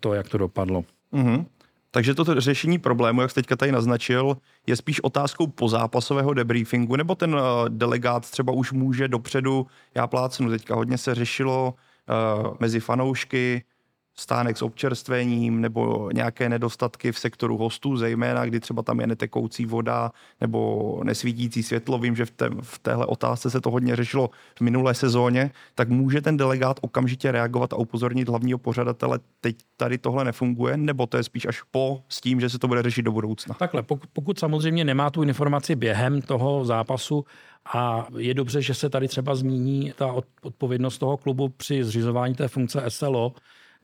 to, 0.00 0.14
jak 0.14 0.28
to 0.28 0.38
dopadlo. 0.38 0.84
Mm-hmm. 1.12 1.44
Takže 1.90 2.14
toto 2.14 2.40
řešení 2.40 2.78
problému, 2.78 3.20
jak 3.20 3.30
jste 3.30 3.40
teďka 3.40 3.56
tady 3.56 3.72
naznačil, 3.72 4.36
je 4.66 4.76
spíš 4.76 5.00
otázkou 5.00 5.46
pozápasového 5.46 6.34
debriefingu, 6.34 6.96
nebo 6.96 7.14
ten 7.14 7.34
uh, 7.34 7.40
delegát 7.68 8.30
třeba 8.30 8.52
už 8.52 8.72
může 8.72 9.08
dopředu, 9.08 9.66
já 9.94 10.06
plácnu, 10.06 10.50
teďka 10.50 10.74
hodně 10.74 10.98
se 10.98 11.14
řešilo 11.14 11.74
uh, 11.74 12.56
mezi 12.60 12.80
fanoušky, 12.80 13.64
stánek 14.16 14.56
s 14.56 14.62
občerstvením 14.62 15.60
nebo 15.60 16.10
nějaké 16.12 16.48
nedostatky 16.48 17.12
v 17.12 17.18
sektoru 17.18 17.56
hostů, 17.56 17.96
zejména 17.96 18.44
kdy 18.44 18.60
třeba 18.60 18.82
tam 18.82 19.00
je 19.00 19.06
netekoucí 19.06 19.66
voda 19.66 20.10
nebo 20.40 21.00
nesvítící 21.04 21.62
světlo. 21.62 21.98
Vím, 21.98 22.16
že 22.16 22.24
v, 22.24 22.30
té, 22.30 22.50
v 22.60 22.78
téhle 22.78 23.06
otázce 23.06 23.50
se 23.50 23.60
to 23.60 23.70
hodně 23.70 23.96
řešilo 23.96 24.30
v 24.58 24.60
minulé 24.60 24.94
sezóně, 24.94 25.50
tak 25.74 25.88
může 25.88 26.20
ten 26.20 26.36
delegát 26.36 26.80
okamžitě 26.80 27.32
reagovat 27.32 27.72
a 27.72 27.76
upozornit 27.76 28.28
hlavního 28.28 28.58
pořadatele, 28.58 29.18
teď 29.40 29.56
tady 29.76 29.98
tohle 29.98 30.24
nefunguje, 30.24 30.76
nebo 30.76 31.06
to 31.06 31.16
je 31.16 31.22
spíš 31.22 31.46
až 31.46 31.62
po 31.70 32.02
s 32.08 32.20
tím, 32.20 32.40
že 32.40 32.50
se 32.50 32.58
to 32.58 32.68
bude 32.68 32.82
řešit 32.82 33.02
do 33.02 33.12
budoucna? 33.12 33.54
Takhle, 33.54 33.82
pokud, 33.82 34.10
pokud 34.12 34.38
samozřejmě 34.38 34.84
nemá 34.84 35.10
tu 35.10 35.22
informaci 35.22 35.76
během 35.76 36.22
toho 36.22 36.64
zápasu, 36.64 37.24
a 37.74 38.06
je 38.18 38.34
dobře, 38.34 38.62
že 38.62 38.74
se 38.74 38.90
tady 38.90 39.08
třeba 39.08 39.34
zmíní 39.34 39.92
ta 39.96 40.14
odpovědnost 40.42 40.98
toho 40.98 41.16
klubu 41.16 41.48
při 41.48 41.84
zřizování 41.84 42.34
té 42.34 42.48
funkce 42.48 42.84
SLO, 42.88 43.32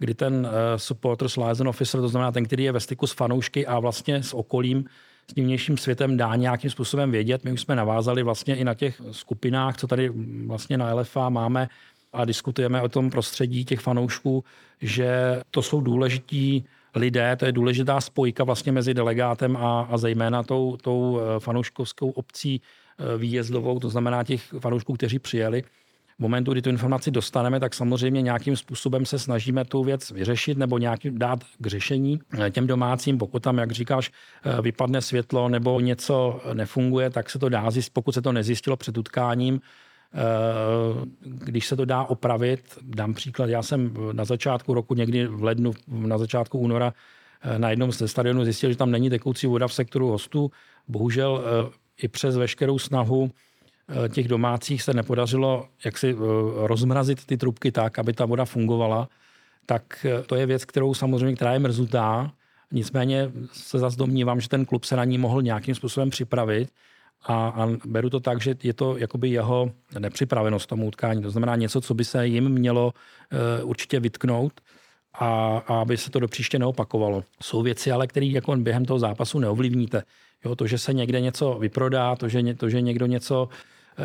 kdy 0.01 0.15
ten 0.15 0.35
uh, 0.47 0.51
supporters 0.77 1.37
liaison 1.37 1.69
officer, 1.69 2.01
to 2.01 2.09
znamená 2.09 2.33
ten, 2.33 2.45
který 2.45 2.65
je 2.65 2.73
ve 2.73 2.81
styku 2.81 3.07
s 3.07 3.13
fanoušky 3.13 3.67
a 3.67 3.79
vlastně 3.79 4.23
s 4.23 4.35
okolím, 4.35 4.85
s 5.31 5.35
tím 5.35 5.45
vnějším 5.45 5.79
světem 5.79 6.17
dá 6.17 6.37
nějakým 6.37 6.71
způsobem 6.71 7.11
vědět. 7.11 7.45
My 7.45 7.53
už 7.53 7.61
jsme 7.61 7.77
navázali 7.77 8.23
vlastně 8.23 8.57
i 8.57 8.65
na 8.65 8.75
těch 8.75 9.03
skupinách, 9.11 9.77
co 9.77 9.87
tady 9.87 10.11
vlastně 10.47 10.79
na 10.79 10.95
LFA 10.95 11.29
máme 11.29 11.69
a 12.13 12.25
diskutujeme 12.25 12.83
o 12.83 12.89
tom 12.89 13.11
prostředí 13.11 13.65
těch 13.65 13.81
fanoušků, 13.81 14.45
že 14.81 15.41
to 15.51 15.63
jsou 15.63 15.81
důležití 15.81 16.65
lidé, 16.95 17.37
to 17.37 17.47
je 17.47 17.53
důležitá 17.53 18.01
spojka 18.01 18.45
vlastně 18.45 18.73
mezi 18.73 18.95
delegátem 18.95 19.57
a, 19.57 19.81
a 19.91 19.99
zejména 19.99 20.43
tou, 20.43 20.77
tou 20.77 21.21
eh, 21.21 21.41
fanouškovskou 21.41 22.11
obcí 22.11 22.61
eh, 22.61 23.19
výjezdovou, 23.19 23.79
to 23.79 23.89
znamená 23.89 24.25
těch 24.25 24.55
fanoušků, 24.61 24.93
kteří 24.93 25.19
přijeli 25.19 25.65
momentu, 26.21 26.53
kdy 26.53 26.63
tu 26.63 26.71
informaci 26.71 27.11
dostaneme, 27.11 27.61
tak 27.61 27.75
samozřejmě 27.75 28.23
nějakým 28.23 28.57
způsobem 28.57 29.07
se 29.07 29.19
snažíme 29.19 29.65
tu 29.65 29.85
věc 29.85 30.11
vyřešit 30.11 30.59
nebo 30.59 30.79
nějaký 30.79 31.11
dát 31.11 31.45
k 31.59 31.67
řešení 31.67 32.21
eh, 32.39 32.51
těm 32.51 32.67
domácím. 32.67 33.19
Pokud 33.19 33.43
tam, 33.43 33.59
jak 33.59 33.73
říkáš, 33.73 34.11
eh, 34.45 34.63
vypadne 34.63 35.01
světlo 35.01 35.49
nebo 35.49 35.81
něco 35.81 36.41
nefunguje, 36.53 37.11
tak 37.11 37.31
se 37.31 37.39
to 37.39 37.49
dá 37.49 37.71
zjistit, 37.71 37.93
pokud 37.93 38.13
se 38.13 38.23
to 38.23 38.33
nezjistilo 38.33 38.77
před 38.77 38.99
utkáním, 38.99 39.61
eh, 39.61 40.19
když 41.23 41.67
se 41.67 41.77
to 41.77 41.85
dá 41.85 42.05
opravit, 42.05 42.79
dám 42.83 43.15
příklad, 43.15 43.51
já 43.51 43.63
jsem 43.63 43.95
na 44.13 44.25
začátku 44.25 44.75
roku, 44.75 44.95
někdy 44.95 45.27
v 45.27 45.43
lednu, 45.45 45.73
na 45.89 46.19
začátku 46.19 46.59
února, 46.59 46.93
na 47.57 47.71
jednom 47.71 47.93
ze 47.93 48.09
stadionů 48.09 48.45
zjistil, 48.45 48.71
že 48.71 48.77
tam 48.77 48.91
není 48.91 49.11
tekoucí 49.11 49.47
voda 49.47 49.69
v 49.69 49.73
sektoru 49.73 50.09
hostů. 50.09 50.51
Bohužel 50.89 51.45
i 52.03 52.09
přes 52.09 52.37
veškerou 52.37 52.79
snahu 52.79 53.31
těch 54.09 54.29
domácích 54.29 54.83
se 54.83 54.95
nepodařilo 54.95 55.67
jak 55.85 55.99
si 55.99 56.11
eh, 56.11 56.17
rozmrazit 56.67 57.27
ty 57.27 57.37
trubky 57.37 57.73
tak, 57.73 57.99
aby 57.99 58.13
ta 58.13 58.27
voda 58.27 58.45
fungovala, 58.45 59.09
tak 59.67 60.07
eh, 60.09 60.23
to 60.23 60.35
je 60.35 60.47
věc, 60.47 60.65
kterou 60.65 60.95
samozřejmě, 60.95 61.37
která 61.37 61.53
je 61.53 61.59
mrzutá. 61.59 62.33
Nicméně 62.73 63.31
se 63.53 63.79
zase 63.79 63.97
domnívám, 63.97 64.41
že 64.41 64.49
ten 64.49 64.65
klub 64.65 64.85
se 64.85 64.97
na 64.97 65.05
ní 65.05 65.19
mohl 65.19 65.43
nějakým 65.43 65.75
způsobem 65.75 66.11
připravit 66.11 66.69
a, 67.23 67.49
a 67.49 67.69
beru 67.87 68.11
to 68.11 68.21
tak, 68.21 68.41
že 68.41 68.55
je 68.63 68.73
to 68.73 68.97
jakoby 68.97 69.29
jeho 69.29 69.71
nepřipravenost 69.99 70.69
tomu 70.69 70.87
utkání. 70.87 71.23
To 71.23 71.31
znamená 71.31 71.57
něco, 71.57 71.81
co 71.81 71.95
by 71.95 72.05
se 72.05 72.27
jim 72.27 72.49
mělo 72.49 72.95
uh, 73.63 73.69
určitě 73.69 74.01
vytknout 74.01 74.61
a, 75.15 75.63
a 75.67 75.81
aby 75.81 75.97
se 75.97 76.11
to 76.11 76.21
do 76.21 76.29
příště 76.29 76.59
neopakovalo. 76.59 77.25
Jsou 77.43 77.63
věci, 77.63 77.93
ale 77.93 78.07
které 78.07 78.27
jako 78.27 78.57
během 78.57 78.85
toho 78.85 78.99
zápasu 78.99 79.39
neovlivníte. 79.39 80.03
Jo, 80.45 80.57
to, 80.57 80.67
že 80.67 80.79
se 80.79 80.93
někde 80.95 81.21
něco 81.21 81.59
vyprodá, 81.59 82.17
to, 82.17 82.29
že, 82.29 82.55
to, 82.55 82.69
že 82.69 82.81
někdo 82.81 83.07
něco 83.07 83.49
Eh, 83.49 83.57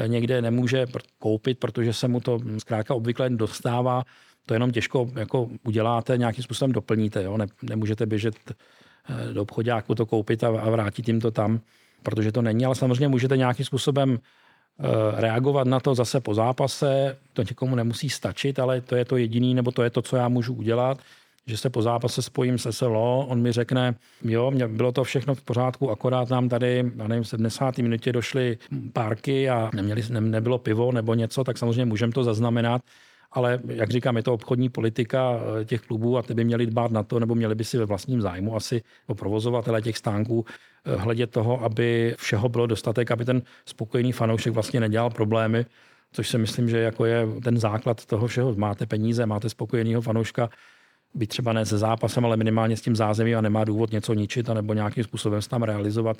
někde 0.07 0.41
nemůže 0.41 0.85
koupit, 1.19 1.59
protože 1.59 1.93
se 1.93 2.07
mu 2.07 2.19
to 2.19 2.39
zkrátka 2.57 2.95
obvykle 2.95 3.29
dostává. 3.29 4.03
To 4.45 4.53
jenom 4.53 4.71
těžko 4.71 5.09
jako 5.15 5.49
uděláte, 5.63 6.17
nějakým 6.17 6.43
způsobem 6.43 6.71
doplníte. 6.71 7.23
Jo? 7.23 7.37
Ne, 7.37 7.45
nemůžete 7.61 8.05
běžet 8.05 8.35
eh, 8.49 9.33
do 9.33 9.41
obchodáku 9.41 9.95
to 9.95 10.05
koupit 10.05 10.43
a, 10.43 10.47
a 10.47 10.69
vrátit 10.69 11.07
jim 11.07 11.21
to 11.21 11.31
tam, 11.31 11.59
protože 12.03 12.31
to 12.31 12.41
není, 12.41 12.65
ale 12.65 12.75
samozřejmě 12.75 13.07
můžete 13.07 13.37
nějakým 13.37 13.65
způsobem 13.65 14.19
eh, 14.19 14.83
reagovat 15.21 15.67
na 15.67 15.79
to 15.79 15.95
zase 15.95 16.19
po 16.19 16.33
zápase. 16.33 17.17
To 17.33 17.41
někomu 17.41 17.75
nemusí 17.75 18.09
stačit, 18.09 18.59
ale 18.59 18.81
to 18.81 18.95
je 18.95 19.05
to 19.05 19.17
jediný, 19.17 19.53
nebo 19.53 19.71
to 19.71 19.83
je 19.83 19.89
to, 19.89 20.01
co 20.01 20.15
já 20.15 20.29
můžu 20.29 20.53
udělat 20.53 20.97
že 21.47 21.57
se 21.57 21.69
po 21.69 21.81
zápase 21.81 22.21
spojím 22.21 22.57
se 22.57 22.71
SLO, 22.71 23.25
on 23.29 23.41
mi 23.41 23.51
řekne, 23.51 23.95
jo, 24.23 24.51
mě 24.51 24.67
bylo 24.67 24.91
to 24.91 25.03
všechno 25.03 25.35
v 25.35 25.41
pořádku, 25.41 25.91
akorát 25.91 26.29
nám 26.29 26.49
tady, 26.49 26.91
já 26.95 27.07
nevím, 27.07 27.23
v 27.23 27.27
70. 27.27 27.77
minutě 27.77 28.13
došly 28.13 28.57
párky 28.93 29.49
a 29.49 29.69
neměli, 29.75 30.03
ne, 30.09 30.21
nebylo 30.21 30.57
pivo 30.57 30.91
nebo 30.91 31.13
něco, 31.13 31.43
tak 31.43 31.57
samozřejmě 31.57 31.85
můžeme 31.85 32.13
to 32.13 32.23
zaznamenat. 32.23 32.81
Ale 33.31 33.59
jak 33.67 33.89
říkám, 33.89 34.17
je 34.17 34.23
to 34.23 34.33
obchodní 34.33 34.69
politika 34.69 35.39
eh, 35.61 35.65
těch 35.65 35.81
klubů 35.81 36.17
a 36.17 36.21
ty 36.21 36.33
by 36.33 36.43
měli 36.43 36.65
dbát 36.65 36.91
na 36.91 37.03
to, 37.03 37.19
nebo 37.19 37.35
měli 37.35 37.55
by 37.55 37.63
si 37.63 37.77
ve 37.77 37.85
vlastním 37.85 38.21
zájmu 38.21 38.55
asi 38.55 38.81
o 39.07 39.15
provozovatele 39.15 39.81
těch 39.81 39.97
stánků 39.97 40.45
eh, 40.85 40.95
hledět 40.95 41.31
toho, 41.31 41.63
aby 41.63 42.15
všeho 42.17 42.49
bylo 42.49 42.67
dostatek, 42.67 43.11
aby 43.11 43.25
ten 43.25 43.41
spokojený 43.65 44.11
fanoušek 44.11 44.53
vlastně 44.53 44.79
nedělal 44.79 45.09
problémy, 45.09 45.65
což 46.11 46.29
si 46.29 46.37
myslím, 46.37 46.69
že 46.69 46.79
jako 46.79 47.05
je 47.05 47.27
ten 47.43 47.57
základ 47.57 48.05
toho 48.05 48.27
všeho. 48.27 48.55
Máte 48.55 48.85
peníze, 48.85 49.25
máte 49.25 49.49
spokojeného 49.49 50.01
fanouška, 50.01 50.49
být 51.15 51.27
třeba 51.27 51.53
ne 51.53 51.65
se 51.65 51.77
zápasem, 51.77 52.25
ale 52.25 52.37
minimálně 52.37 52.77
s 52.77 52.81
tím 52.81 52.95
zázemím 52.95 53.37
a 53.37 53.41
nemá 53.41 53.63
důvod 53.63 53.91
něco 53.91 54.13
ničit 54.13 54.47
nebo 54.47 54.73
nějakým 54.73 55.03
způsobem 55.03 55.41
se 55.41 55.49
tam 55.49 55.63
realizovat 55.63 56.17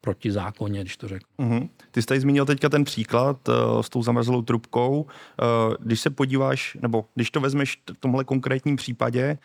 proti 0.00 0.32
zákoně, 0.32 0.80
když 0.80 0.96
to 0.96 1.08
řeknu. 1.08 1.46
Mm-hmm. 1.46 1.68
Ty 1.90 2.02
jsi 2.02 2.06
tady 2.06 2.20
zmínil 2.20 2.46
teďka 2.46 2.68
ten 2.68 2.84
příklad 2.84 3.48
uh, 3.48 3.80
s 3.80 3.88
tou 3.88 4.02
zamrzlou 4.02 4.42
trubkou. 4.42 5.00
Uh, 5.02 5.74
když 5.80 6.00
se 6.00 6.10
podíváš, 6.10 6.76
nebo 6.82 7.04
když 7.14 7.30
to 7.30 7.40
vezmeš 7.40 7.82
v 7.96 8.00
tomhle 8.00 8.24
konkrétním 8.24 8.76
případě, 8.76 9.38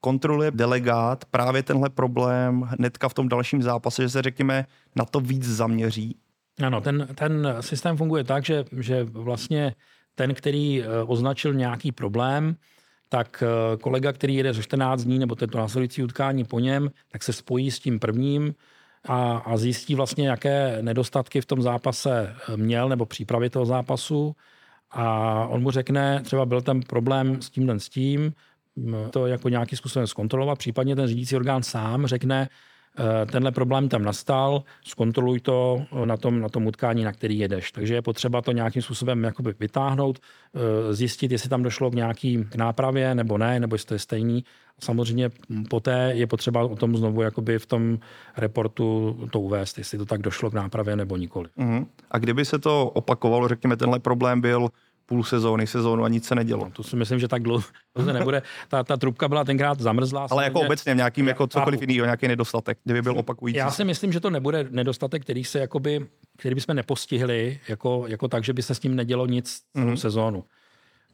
kontroluje 0.00 0.50
delegát 0.50 1.24
právě 1.24 1.62
tenhle 1.62 1.90
problém 1.90 2.60
hnedka 2.60 3.08
v 3.08 3.14
tom 3.14 3.28
dalším 3.28 3.62
zápase, 3.62 4.02
že 4.02 4.08
se 4.08 4.22
řekněme 4.22 4.66
na 4.96 5.04
to 5.04 5.20
víc 5.20 5.44
zaměří? 5.44 6.16
Ano, 6.62 6.80
ten, 6.80 7.08
ten 7.14 7.56
systém 7.60 7.96
funguje 7.96 8.24
tak, 8.24 8.44
že, 8.44 8.64
že 8.80 9.04
vlastně 9.04 9.74
ten, 10.14 10.34
který 10.34 10.82
eh, 10.82 10.86
označil 11.06 11.54
nějaký 11.54 11.92
problém, 11.92 12.56
tak 13.08 13.42
eh, 13.42 13.76
kolega, 13.76 14.12
který 14.12 14.34
jede 14.34 14.54
ze 14.54 14.62
14 14.62 15.04
dní, 15.04 15.18
nebo 15.18 15.34
tento 15.34 15.58
následující 15.58 16.02
utkání 16.02 16.44
po 16.44 16.60
něm, 16.60 16.90
tak 17.12 17.22
se 17.22 17.32
spojí 17.32 17.70
s 17.70 17.78
tím 17.78 17.98
prvním 17.98 18.54
a, 19.08 19.36
a 19.36 19.56
zjistí 19.56 19.94
vlastně, 19.94 20.28
jaké 20.28 20.78
nedostatky 20.80 21.40
v 21.40 21.46
tom 21.46 21.62
zápase 21.62 22.34
eh, 22.48 22.56
měl, 22.56 22.88
nebo 22.88 23.06
přípravě 23.06 23.50
toho 23.50 23.66
zápasu. 23.66 24.36
A 24.90 25.46
on 25.48 25.62
mu 25.62 25.70
řekne, 25.70 26.20
třeba 26.24 26.46
byl 26.46 26.62
ten 26.62 26.80
problém 26.80 27.42
s 27.42 27.50
tímhle 27.50 27.80
s 27.80 27.88
tím, 27.88 28.32
to 29.10 29.26
jako 29.26 29.48
nějakým 29.48 29.78
způsobem 29.78 30.06
zkontrolovat, 30.06 30.58
případně 30.58 30.96
ten 30.96 31.06
řídící 31.06 31.36
orgán 31.36 31.62
sám 31.62 32.06
řekne, 32.06 32.48
tenhle 33.30 33.52
problém 33.52 33.88
tam 33.88 34.02
nastal, 34.02 34.62
zkontroluj 34.84 35.40
to 35.40 35.82
na 36.04 36.16
tom, 36.16 36.40
na 36.40 36.48
tom 36.48 36.66
utkání, 36.66 37.04
na 37.04 37.12
který 37.12 37.38
jedeš. 37.38 37.72
Takže 37.72 37.94
je 37.94 38.02
potřeba 38.02 38.42
to 38.42 38.52
nějakým 38.52 38.82
způsobem 38.82 39.24
jakoby 39.24 39.54
vytáhnout, 39.60 40.18
eh, 40.18 40.94
zjistit, 40.94 41.32
jestli 41.32 41.48
tam 41.48 41.62
došlo 41.62 41.90
k 41.90 41.94
nějaký 41.94 42.44
nápravě 42.56 43.14
nebo 43.14 43.38
ne, 43.38 43.60
nebo 43.60 43.74
jestli 43.74 43.88
to 43.88 43.94
je 43.94 43.98
stejný. 43.98 44.44
Samozřejmě 44.80 45.30
poté 45.70 46.10
je 46.14 46.26
potřeba 46.26 46.62
o 46.62 46.76
tom 46.76 46.96
znovu 46.96 47.22
jakoby 47.22 47.58
v 47.58 47.66
tom 47.66 47.98
reportu 48.36 49.18
to 49.32 49.40
uvést, 49.40 49.78
jestli 49.78 49.98
to 49.98 50.06
tak 50.06 50.22
došlo 50.22 50.50
k 50.50 50.54
nápravě 50.54 50.96
nebo 50.96 51.16
nikoli. 51.16 51.48
Uh-huh. 51.58 51.86
A 52.10 52.18
kdyby 52.18 52.44
se 52.44 52.58
to 52.58 52.90
opakovalo, 52.90 53.48
řekněme, 53.48 53.76
tenhle 53.76 53.98
problém 53.98 54.40
byl 54.40 54.68
půl 55.08 55.24
sezóny, 55.24 55.66
sezónu 55.66 56.04
a 56.04 56.08
nic 56.08 56.24
se 56.26 56.34
nedělo. 56.34 56.64
No, 56.64 56.70
to 56.70 56.82
si 56.82 56.96
myslím, 56.96 57.18
že 57.18 57.28
tak 57.28 57.42
dlouho 57.42 57.64
to 57.92 58.12
nebude. 58.12 58.42
Ta, 58.68 58.84
ta 58.84 58.96
trubka 58.96 59.28
byla 59.28 59.44
tenkrát 59.44 59.80
zamrzlá. 59.80 60.26
Ale 60.30 60.44
jako 60.44 60.60
obecně 60.60 60.94
v 60.94 60.96
nějakým 60.96 61.28
jako 61.28 61.46
cokoliv 61.46 61.80
jiného, 61.80 62.04
nějaký 62.04 62.28
nedostatek, 62.28 62.78
kdyby 62.84 63.02
byl 63.02 63.18
opakující. 63.18 63.58
Já 63.58 63.70
si 63.70 63.84
myslím, 63.84 64.12
že 64.12 64.20
to 64.20 64.30
nebude 64.30 64.66
nedostatek, 64.70 65.22
který 65.22 65.44
se 65.44 65.58
jakoby, 65.58 66.06
který 66.36 66.54
bychom 66.54 66.76
nepostihli, 66.76 67.60
jako, 67.68 68.04
jako 68.08 68.28
tak, 68.28 68.44
že 68.44 68.52
by 68.52 68.62
se 68.62 68.74
s 68.74 68.82
ním 68.82 68.96
nedělo 68.96 69.26
nic 69.26 69.60
celou 69.72 69.86
mm-hmm. 69.86 69.94
sezónu. 69.94 70.44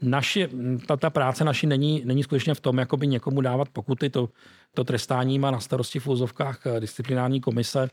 Naši, 0.03 0.49
ta, 0.87 0.97
ta, 0.97 1.11
práce 1.11 1.45
naši 1.45 1.67
není, 1.67 2.03
není 2.05 2.23
skutečně 2.23 2.55
v 2.55 2.61
tom, 2.61 2.79
jakoby 2.79 3.07
někomu 3.07 3.41
dávat 3.41 3.69
pokuty. 3.69 4.11
To, 4.11 4.29
to 4.75 4.85
trestání 4.85 5.39
má 5.39 5.51
na 5.51 5.61
starosti 5.61 5.99
v 5.99 6.09
úzovkách 6.09 6.61
disciplinární 6.81 7.41
komise 7.41 7.89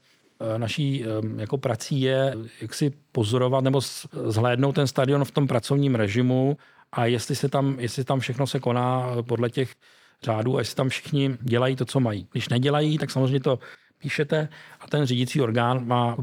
naší 0.58 1.06
jako 1.38 1.58
prací 1.58 2.02
je 2.02 2.36
jak 2.62 2.74
si 2.74 2.94
pozorovat 3.12 3.64
nebo 3.64 3.82
zhlédnout 4.26 4.76
ten 4.76 4.88
stadion 4.88 5.26
v 5.26 5.32
tom 5.32 5.48
pracovním 5.48 5.96
režimu 5.96 6.58
a 6.92 7.06
jestli 7.06 7.36
se 7.36 7.50
tam, 7.50 7.80
jestli 7.80 8.04
tam 8.04 8.20
všechno 8.20 8.48
se 8.48 8.60
koná 8.60 9.08
podle 9.22 9.50
těch 9.50 9.76
řádu 10.24 10.58
a 10.58 10.60
jestli 10.60 10.76
tam 10.76 10.90
všichni 10.90 11.38
dělají 11.42 11.76
to, 11.76 11.86
co 11.86 12.00
mají. 12.00 12.28
Když 12.32 12.50
nedělají, 12.50 12.98
tak 12.98 13.12
samozřejmě 13.12 13.40
to 13.40 13.60
píšete 13.98 14.50
a 14.80 14.88
ten 14.88 15.06
řídící 15.06 15.42
orgán 15.42 15.88
má 15.88 16.18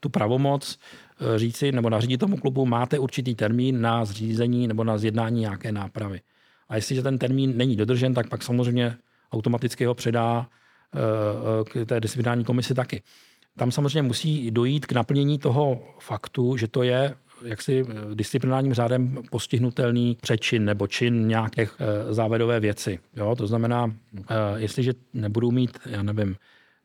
tu 0.00 0.08
pravomoc 0.08 0.78
eh, 1.20 1.38
říci 1.38 1.72
nebo 1.72 1.90
nařídit 1.90 2.18
tomu 2.18 2.36
klubu, 2.36 2.66
máte 2.66 2.98
určitý 2.98 3.34
termín 3.34 3.80
na 3.80 4.04
zřízení 4.04 4.68
nebo 4.68 4.84
na 4.84 4.98
zjednání 4.98 5.40
nějaké 5.40 5.72
nápravy. 5.72 6.20
A 6.68 6.76
jestliže 6.76 7.02
ten 7.02 7.18
termín 7.18 7.56
není 7.56 7.76
dodržen, 7.76 8.14
tak 8.14 8.28
pak 8.28 8.42
samozřejmě 8.42 8.96
automaticky 9.32 9.84
ho 9.84 9.94
předá 9.94 10.46
eh, 10.46 11.64
k 11.64 11.86
té 11.86 12.00
disciplinární 12.00 12.44
komisi 12.44 12.74
taky. 12.74 13.02
Tam 13.56 13.72
samozřejmě 13.72 14.02
musí 14.02 14.50
dojít 14.50 14.86
k 14.86 14.92
naplnění 14.92 15.38
toho 15.38 15.82
faktu, 15.98 16.56
že 16.56 16.68
to 16.68 16.82
je 16.82 17.14
jaksi 17.44 17.84
disciplinárním 18.14 18.74
řádem 18.74 19.22
postihnutelný 19.30 20.16
přečin 20.20 20.64
nebo 20.64 20.86
čin 20.86 21.28
nějaké 21.28 21.62
eh, 21.62 22.14
závedové 22.14 22.60
věci. 22.60 22.98
Jo? 23.16 23.34
To 23.36 23.46
znamená, 23.46 23.94
jestliže 24.56 24.92
nebudou 25.14 25.50
mít, 25.50 25.78
já 25.86 26.02
nevím, 26.02 26.36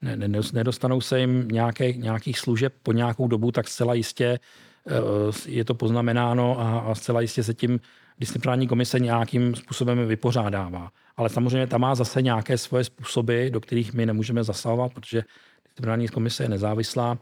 ne, 0.02 0.16
ne, 0.16 0.42
nedostanou 0.54 1.02
se 1.02 1.20
jim 1.20 1.48
nějaké, 1.48 1.94
nějakých 1.94 2.40
služeb 2.40 2.74
po 2.84 2.92
nějakou 2.92 3.28
dobu, 3.28 3.52
tak 3.52 3.68
zcela 3.68 3.94
jistě 3.94 4.40
eh, 4.88 4.92
je 5.48 5.66
to 5.66 5.74
poznamenáno 5.74 6.60
a, 6.60 6.80
a 6.80 6.96
zcela 6.96 7.22
jistě 7.22 7.44
se 7.44 7.54
tím 7.54 7.80
disciplinární 8.20 8.68
komise 8.68 9.00
nějakým 9.00 9.56
způsobem 9.56 10.08
vypořádává. 10.08 10.92
Ale 11.18 11.30
samozřejmě 11.30 11.68
tam 11.68 11.82
má 11.82 11.96
zase 11.96 12.22
nějaké 12.22 12.58
svoje 12.58 12.84
způsoby, 12.84 13.50
do 13.50 13.62
kterých 13.62 13.94
my 13.94 14.06
nemůžeme 14.06 14.44
zasahovat, 14.44 14.94
protože 14.94 15.24
disciplinární 15.72 16.08
komise 16.08 16.44
je 16.44 16.50
nezávislá 16.50 17.18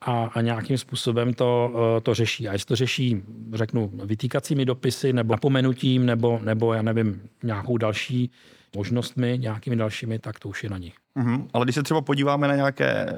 a, 0.00 0.24
a 0.24 0.40
nějakým 0.40 0.78
způsobem 0.78 1.34
to, 1.34 1.72
eh, 1.96 2.00
to 2.00 2.14
řeší. 2.14 2.48
A 2.48 2.52
jestli 2.52 2.66
to 2.66 2.76
řeší, 2.76 3.22
řeknu, 3.52 3.90
vytýkacími 4.04 4.64
dopisy 4.64 5.12
nebo 5.12 5.34
napomenutím 5.34 6.06
nebo, 6.06 6.40
nebo 6.44 6.74
já 6.74 6.82
nevím, 6.82 7.22
nějakou 7.42 7.76
další 7.76 8.30
možnostmi, 8.76 9.38
nějakými 9.38 9.76
dalšími, 9.76 10.18
tak 10.18 10.38
to 10.38 10.48
už 10.48 10.64
je 10.64 10.70
na 10.70 10.78
nich. 10.78 10.94
Mm-hmm. 11.16 11.46
Ale 11.52 11.64
když 11.64 11.74
se 11.74 11.82
třeba 11.82 12.00
podíváme 12.00 12.48
na 12.48 12.56
nějaké 12.56 12.90
eh, 12.90 13.14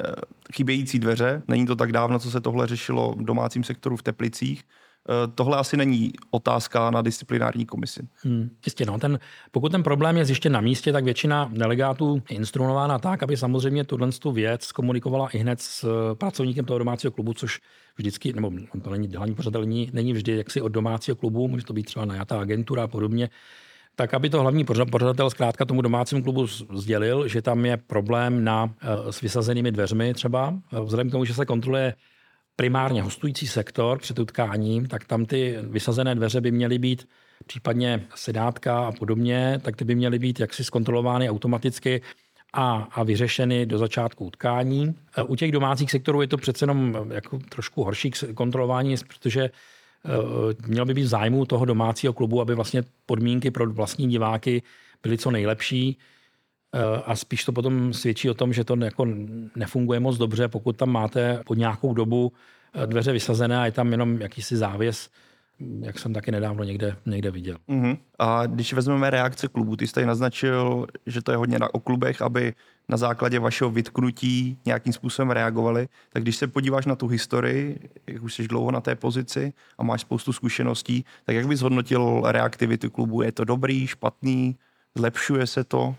chybějící 0.55 0.99
dveře, 0.99 1.43
není 1.49 1.67
to 1.67 1.77
tak 1.77 1.93
dávno, 1.93 2.19
co 2.19 2.31
se 2.31 2.41
tohle 2.41 2.67
řešilo 2.67 3.13
v 3.13 3.25
domácím 3.25 3.65
sektoru 3.65 3.97
v 3.97 4.03
Teplicích, 4.03 4.63
tohle 5.35 5.59
asi 5.59 5.77
není 5.77 6.13
otázka 6.31 6.91
na 6.91 7.03
disciplinární 7.03 7.67
komisi. 7.67 8.09
Hmm, 8.25 8.51
jistě, 8.67 8.87
no. 8.87 8.99
Ten, 8.99 9.19
pokud 9.51 9.73
ten 9.73 9.83
problém 9.83 10.17
je 10.17 10.25
zjištěn 10.25 10.53
na 10.53 10.61
místě, 10.61 10.93
tak 10.93 11.05
většina 11.05 11.51
delegátů 11.53 12.23
je 12.31 12.37
instruována 12.37 12.99
tak, 12.99 13.23
aby 13.23 13.37
samozřejmě 13.37 13.85
tuhle 13.85 14.13
tu 14.13 14.33
věc 14.33 14.73
komunikovala 14.73 15.29
i 15.29 15.39
hned 15.39 15.61
s 15.61 15.85
eh, 15.85 16.15
pracovníkem 16.15 16.65
toho 16.65 16.79
domácího 16.79 17.11
klubu, 17.11 17.35
což 17.35 17.61
vždycky, 17.97 18.33
nebo 18.33 18.53
to 18.83 18.91
není 18.91 19.17
hlavní 19.17 19.35
pořadatel, 19.35 19.61
není, 19.61 19.91
není 19.93 20.13
vždy 20.13 20.37
jaksi 20.37 20.61
od 20.61 20.69
domácího 20.69 21.17
klubu, 21.17 21.49
může 21.49 21.65
to 21.65 21.73
být 21.73 21.87
třeba 21.87 22.05
najatá 22.05 22.41
agentura 22.41 22.85
a 22.85 22.87
podobně, 22.87 23.31
tak 23.95 24.15
aby 24.15 24.31
to 24.31 24.41
hlavní 24.41 24.65
pořadatel 24.65 25.31
zkrátka 25.31 25.65
tomu 25.65 25.83
domácímu 25.83 26.23
klubu 26.23 26.47
sdělil, 26.75 27.29
že 27.29 27.43
tam 27.43 27.67
je 27.67 27.77
problém 27.77 28.45
na, 28.45 28.75
eh, 28.83 29.13
s 29.13 29.21
vysazenými 29.21 29.73
dveřmi 29.73 30.15
třeba. 30.15 30.55
Eh, 30.73 30.81
vzhledem 30.81 31.09
k 31.09 31.13
tomu, 31.13 31.25
že 31.25 31.35
se 31.35 31.47
kontroluje 31.47 31.95
primárně 32.59 33.03
hostující 33.03 33.47
sektor 33.47 33.99
před 33.99 34.19
utkáním, 34.19 34.87
tak 34.87 35.05
tam 35.05 35.27
ty 35.27 35.59
vysazené 35.63 36.15
dveře 36.15 36.41
by 36.41 36.51
měly 36.51 36.79
být 36.79 37.09
případně 37.47 38.07
sedátka 38.15 38.87
a 38.87 38.93
podobně, 38.93 39.61
tak 39.63 39.77
ty 39.77 39.85
by 39.85 39.95
měly 39.95 40.19
být 40.19 40.41
jaksi 40.41 40.65
zkontrolovány 40.65 41.31
automaticky 41.31 42.03
a, 42.53 42.89
a 42.91 43.03
vyřešeny 43.03 43.67
do 43.67 43.79
začátku 43.79 44.25
utkání. 44.25 44.95
Eh, 45.17 45.23
u 45.23 45.37
těch 45.37 45.53
domácích 45.53 45.91
sektorů 45.91 46.21
je 46.21 46.29
to 46.29 46.37
přece 46.37 46.63
jenom 46.63 46.97
jako 47.11 47.39
trošku 47.39 47.85
horší 47.85 48.11
kontrolování, 48.35 48.95
protože 49.09 49.51
Eh, 50.05 50.55
měl 50.67 50.85
by 50.85 50.95
být 50.95 51.03
v 51.03 51.09
zájmu 51.09 51.45
toho 51.45 51.65
domácího 51.65 52.13
klubu, 52.13 52.41
aby 52.41 52.55
vlastně 52.55 52.83
podmínky 53.07 53.51
pro 53.51 53.71
vlastní 53.71 54.09
diváky 54.09 54.63
byly 55.03 55.19
co 55.19 55.31
nejlepší 55.31 55.99
a 57.05 57.17
spíš 57.17 57.45
to 57.45 57.53
potom 57.53 57.93
svědčí 57.93 58.31
o 58.31 58.35
tom, 58.35 58.53
že 58.53 58.65
to 58.65 58.77
jako 58.77 59.07
nefunguje 59.57 60.01
moc 60.01 60.17
dobře, 60.17 60.49
pokud 60.49 60.77
tam 60.77 60.91
máte 60.91 61.43
po 61.47 61.55
nějakou 61.55 61.95
dobu 61.95 62.33
eh, 62.75 62.87
dveře 62.87 63.13
vysazené 63.13 63.59
a 63.59 63.65
je 63.65 63.73
tam 63.73 63.93
jenom 63.93 64.21
jakýsi 64.21 64.57
závěs, 64.57 65.11
jak 65.81 65.99
jsem 65.99 66.13
taky 66.13 66.33
nedávno 66.33 66.65
někde, 66.65 66.97
někde 67.07 67.31
viděl. 67.31 67.57
Uh-huh. 67.69 67.99
A 68.19 68.47
když 68.47 68.73
vezmeme 68.73 69.11
reakce 69.11 69.49
klubu, 69.49 69.77
ty 69.77 69.87
jste 69.87 70.07
naznačil, 70.07 70.87
že 71.07 71.23
to 71.23 71.31
je 71.31 71.37
hodně 71.37 71.59
na, 71.59 71.75
o 71.75 71.81
klubech, 71.81 72.23
aby 72.23 72.55
na 72.89 72.97
základě 72.97 73.39
vašeho 73.39 73.71
vytknutí 73.71 74.59
nějakým 74.67 74.93
způsobem 74.93 75.31
reagovali. 75.31 75.89
Tak 76.13 76.23
když 76.23 76.37
se 76.37 76.47
podíváš 76.47 76.87
na 76.87 76.97
tu 76.97 77.07
historii, 77.07 77.81
jak 78.07 78.23
už 78.23 78.35
jsi 78.35 78.49
dlouho 78.49 78.71
na 78.71 78.81
té 78.81 78.95
pozici 78.95 79.53
a 79.79 79.83
máš 79.83 80.01
spoustu 80.01 80.33
zkušeností, 80.33 81.05
tak 81.25 81.37
jak 81.37 81.47
bys 81.47 81.61
hodnotil 81.61 82.23
reaktivity 82.25 82.91
klubu? 82.91 83.23
Je 83.23 83.33
to 83.33 83.45
dobrý, 83.45 83.87
špatný, 83.87 84.57
zlepšuje 84.95 85.47
se 85.47 85.65
to? 85.65 85.95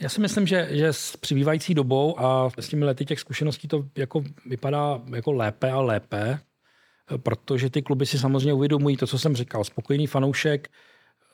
Já 0.00 0.08
si 0.08 0.20
myslím, 0.20 0.46
že, 0.46 0.68
že 0.70 0.92
s 0.92 1.16
přibývající 1.16 1.74
dobou 1.74 2.20
a 2.20 2.50
s 2.58 2.68
těmi 2.68 2.84
lety 2.84 3.04
těch 3.04 3.20
zkušeností 3.20 3.68
to 3.68 3.84
jako 3.96 4.24
vypadá 4.46 5.00
jako 5.14 5.32
lépe 5.32 5.70
a 5.70 5.80
lépe, 5.80 6.38
protože 7.22 7.70
ty 7.70 7.82
kluby 7.82 8.06
si 8.06 8.18
samozřejmě 8.18 8.52
uvědomují 8.52 8.96
to, 8.96 9.06
co 9.06 9.18
jsem 9.18 9.36
říkal. 9.36 9.64
Spokojený 9.64 10.06
fanoušek 10.06 10.68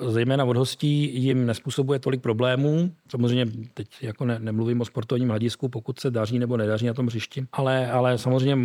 zejména 0.09 0.44
od 0.44 0.57
hostí, 0.57 1.23
jim 1.23 1.46
nespůsobuje 1.46 1.99
tolik 1.99 2.23
problémů. 2.23 2.94
Samozřejmě 3.11 3.46
teď 3.75 3.88
jako 4.01 4.25
ne, 4.25 4.38
nemluvím 4.38 4.81
o 4.81 4.85
sportovním 4.85 5.29
hledisku, 5.29 5.68
pokud 5.68 6.01
se 6.01 6.11
daří 6.11 6.38
nebo 6.38 6.57
nedaří 6.57 6.87
na 6.87 6.94
tom 6.94 7.07
hřišti, 7.07 7.46
ale, 7.53 7.90
ale 7.90 8.18
samozřejmě 8.18 8.57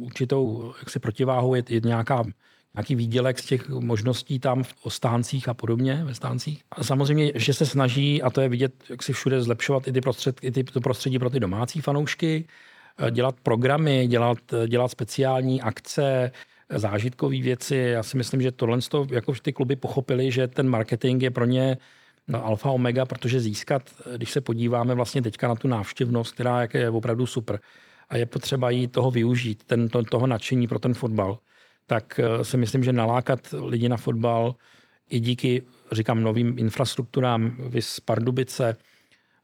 určitou 0.00 0.72
jaksi 0.78 0.98
protiváhou 0.98 1.54
je, 1.54 1.62
je 1.68 1.80
nějaká 1.84 2.24
nějaký 2.74 2.94
výdělek 2.94 3.38
z 3.38 3.44
těch 3.44 3.68
možností 3.68 4.38
tam 4.38 4.64
o 4.82 4.90
stáncích 4.90 5.48
a 5.48 5.54
podobně 5.54 6.04
ve 6.04 6.14
stáncích. 6.14 6.62
A 6.70 6.84
samozřejmě, 6.84 7.32
že 7.34 7.54
se 7.54 7.66
snaží, 7.66 8.22
a 8.22 8.30
to 8.30 8.40
je 8.40 8.48
vidět, 8.48 8.72
jak 8.90 9.02
si 9.02 9.12
všude 9.12 9.42
zlepšovat 9.42 9.88
i 9.88 9.92
ty 9.92 10.00
prostředky, 10.00 10.46
i 10.46 10.50
ty, 10.50 10.64
to 10.64 10.80
prostředí 10.80 11.18
pro 11.18 11.30
ty 11.30 11.40
domácí 11.40 11.80
fanoušky, 11.80 12.44
dělat 13.10 13.34
programy, 13.42 14.06
dělat, 14.06 14.38
dělat 14.66 14.88
speciální 14.88 15.62
akce, 15.62 16.32
zážitkové 16.74 17.40
věci. 17.40 17.76
Já 17.76 18.02
si 18.02 18.16
myslím, 18.16 18.42
že 18.42 18.52
tohle 18.52 18.78
jako 19.10 19.32
ty 19.42 19.52
kluby 19.52 19.76
pochopili, 19.76 20.32
že 20.32 20.48
ten 20.48 20.68
marketing 20.68 21.22
je 21.22 21.30
pro 21.30 21.44
ně 21.44 21.76
no, 22.28 22.46
alfa 22.46 22.70
omega, 22.70 23.06
protože 23.06 23.40
získat, 23.40 23.82
když 24.16 24.30
se 24.30 24.40
podíváme 24.40 24.94
vlastně 24.94 25.22
teďka 25.22 25.48
na 25.48 25.54
tu 25.54 25.68
návštěvnost, 25.68 26.34
která 26.34 26.68
je 26.74 26.90
opravdu 26.90 27.26
super 27.26 27.60
a 28.08 28.16
je 28.16 28.26
potřeba 28.26 28.70
jí 28.70 28.88
toho 28.88 29.10
využít, 29.10 29.64
ten, 29.64 29.88
to, 29.88 30.02
toho 30.02 30.26
nadšení 30.26 30.68
pro 30.68 30.78
ten 30.78 30.94
fotbal, 30.94 31.38
tak 31.90 32.20
eh, 32.22 32.44
si 32.44 32.56
myslím, 32.56 32.84
že 32.84 32.92
nalákat 32.92 33.54
lidi 33.66 33.88
na 33.88 33.96
fotbal 33.96 34.54
i 35.10 35.20
díky, 35.20 35.62
říkám, 35.92 36.22
novým 36.22 36.58
infrastrukturám, 36.58 37.56
vys 37.58 38.00
Pardubice, 38.00 38.76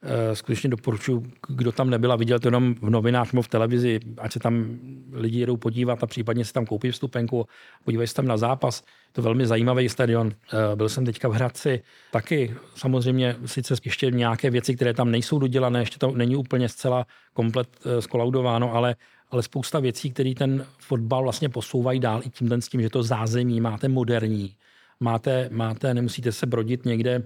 Eh, 0.03 0.37
skutečně 0.37 0.71
doporučuji, 0.71 1.33
kdo 1.49 1.73
tam 1.73 1.91
nebyl 1.91 2.13
a 2.13 2.17
viděl 2.17 2.39
to 2.39 2.49
jenom 2.49 2.75
v 2.75 2.91
novinách 2.91 3.33
nebo 3.33 3.43
v 3.43 3.49
televizi, 3.49 4.01
ať 4.19 4.33
se 4.33 4.39
tam 4.39 4.79
lidi 5.13 5.41
jedou 5.41 5.57
podívat 5.57 6.03
a 6.03 6.07
případně 6.07 6.45
si 6.45 6.53
tam 6.53 6.67
koupí 6.67 6.91
vstupenku, 6.91 7.47
podívají 7.85 8.09
se 8.09 8.15
tam 8.15 8.27
na 8.27 8.37
zápas. 8.37 8.83
To 9.13 9.23
velmi 9.23 9.47
zajímavý 9.47 9.89
stadion. 9.89 10.33
Eh, 10.33 10.77
byl 10.77 10.89
jsem 10.89 11.05
teďka 11.05 11.29
v 11.29 11.33
Hradci 11.33 11.83
taky. 12.11 12.55
Samozřejmě 12.75 13.37
sice 13.47 13.75
ještě 13.85 14.11
nějaké 14.11 14.51
věci, 14.51 14.77
které 14.77 14.95
tam 14.95 15.11
nejsou 15.11 15.39
dodělané, 15.39 15.81
ještě 15.81 15.99
to 15.99 16.11
není 16.11 16.37
úplně 16.37 16.69
zcela 16.69 17.07
komplet 17.33 17.69
skolaudováno, 18.01 18.75
ale 18.75 18.97
ale 19.31 19.43
spousta 19.43 19.81
věcí, 19.81 20.11
které 20.11 20.35
ten 20.35 20.67
fotbal 20.79 21.23
vlastně 21.23 21.49
posouvají 21.49 22.01
dál 22.01 22.23
i 22.25 22.31
tím, 22.31 22.53
s 22.63 22.69
tím, 22.69 22.83
že 22.83 22.91
to 22.91 23.03
zázemí 23.03 23.61
máte 23.61 23.89
moderní, 23.89 24.57
máte, 25.01 25.49
máte, 25.53 25.95
nemusíte 25.95 26.33
se 26.33 26.47
brodit 26.47 26.85
někde 26.85 27.23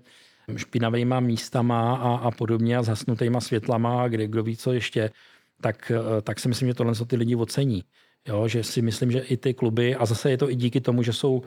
špinavýma 0.57 1.21
místama 1.21 1.97
a, 1.97 2.17
a 2.17 2.31
podobně 2.31 2.77
a 2.77 2.83
zhasnutýma 2.83 3.41
světlama, 3.41 4.09
kde 4.09 4.27
kdo 4.27 4.43
ví, 4.43 4.57
co 4.57 4.73
ještě, 4.73 5.11
tak, 5.61 5.93
eh, 5.95 6.23
tak 6.23 6.41
si 6.41 6.49
myslím, 6.49 6.69
že 6.69 6.75
tohle 6.75 6.95
ty 7.07 7.17
lidi 7.17 7.37
ocení. 7.37 7.85
Jo, 8.29 8.49
že 8.49 8.63
si 8.63 8.83
myslím, 8.83 9.11
že 9.11 9.19
i 9.19 9.37
ty 9.37 9.55
kluby, 9.55 9.95
a 9.95 10.07
zase 10.07 10.31
je 10.31 10.39
to 10.39 10.51
i 10.51 10.55
díky 10.55 10.81
tomu, 10.81 11.03
že 11.03 11.13
jsou 11.13 11.43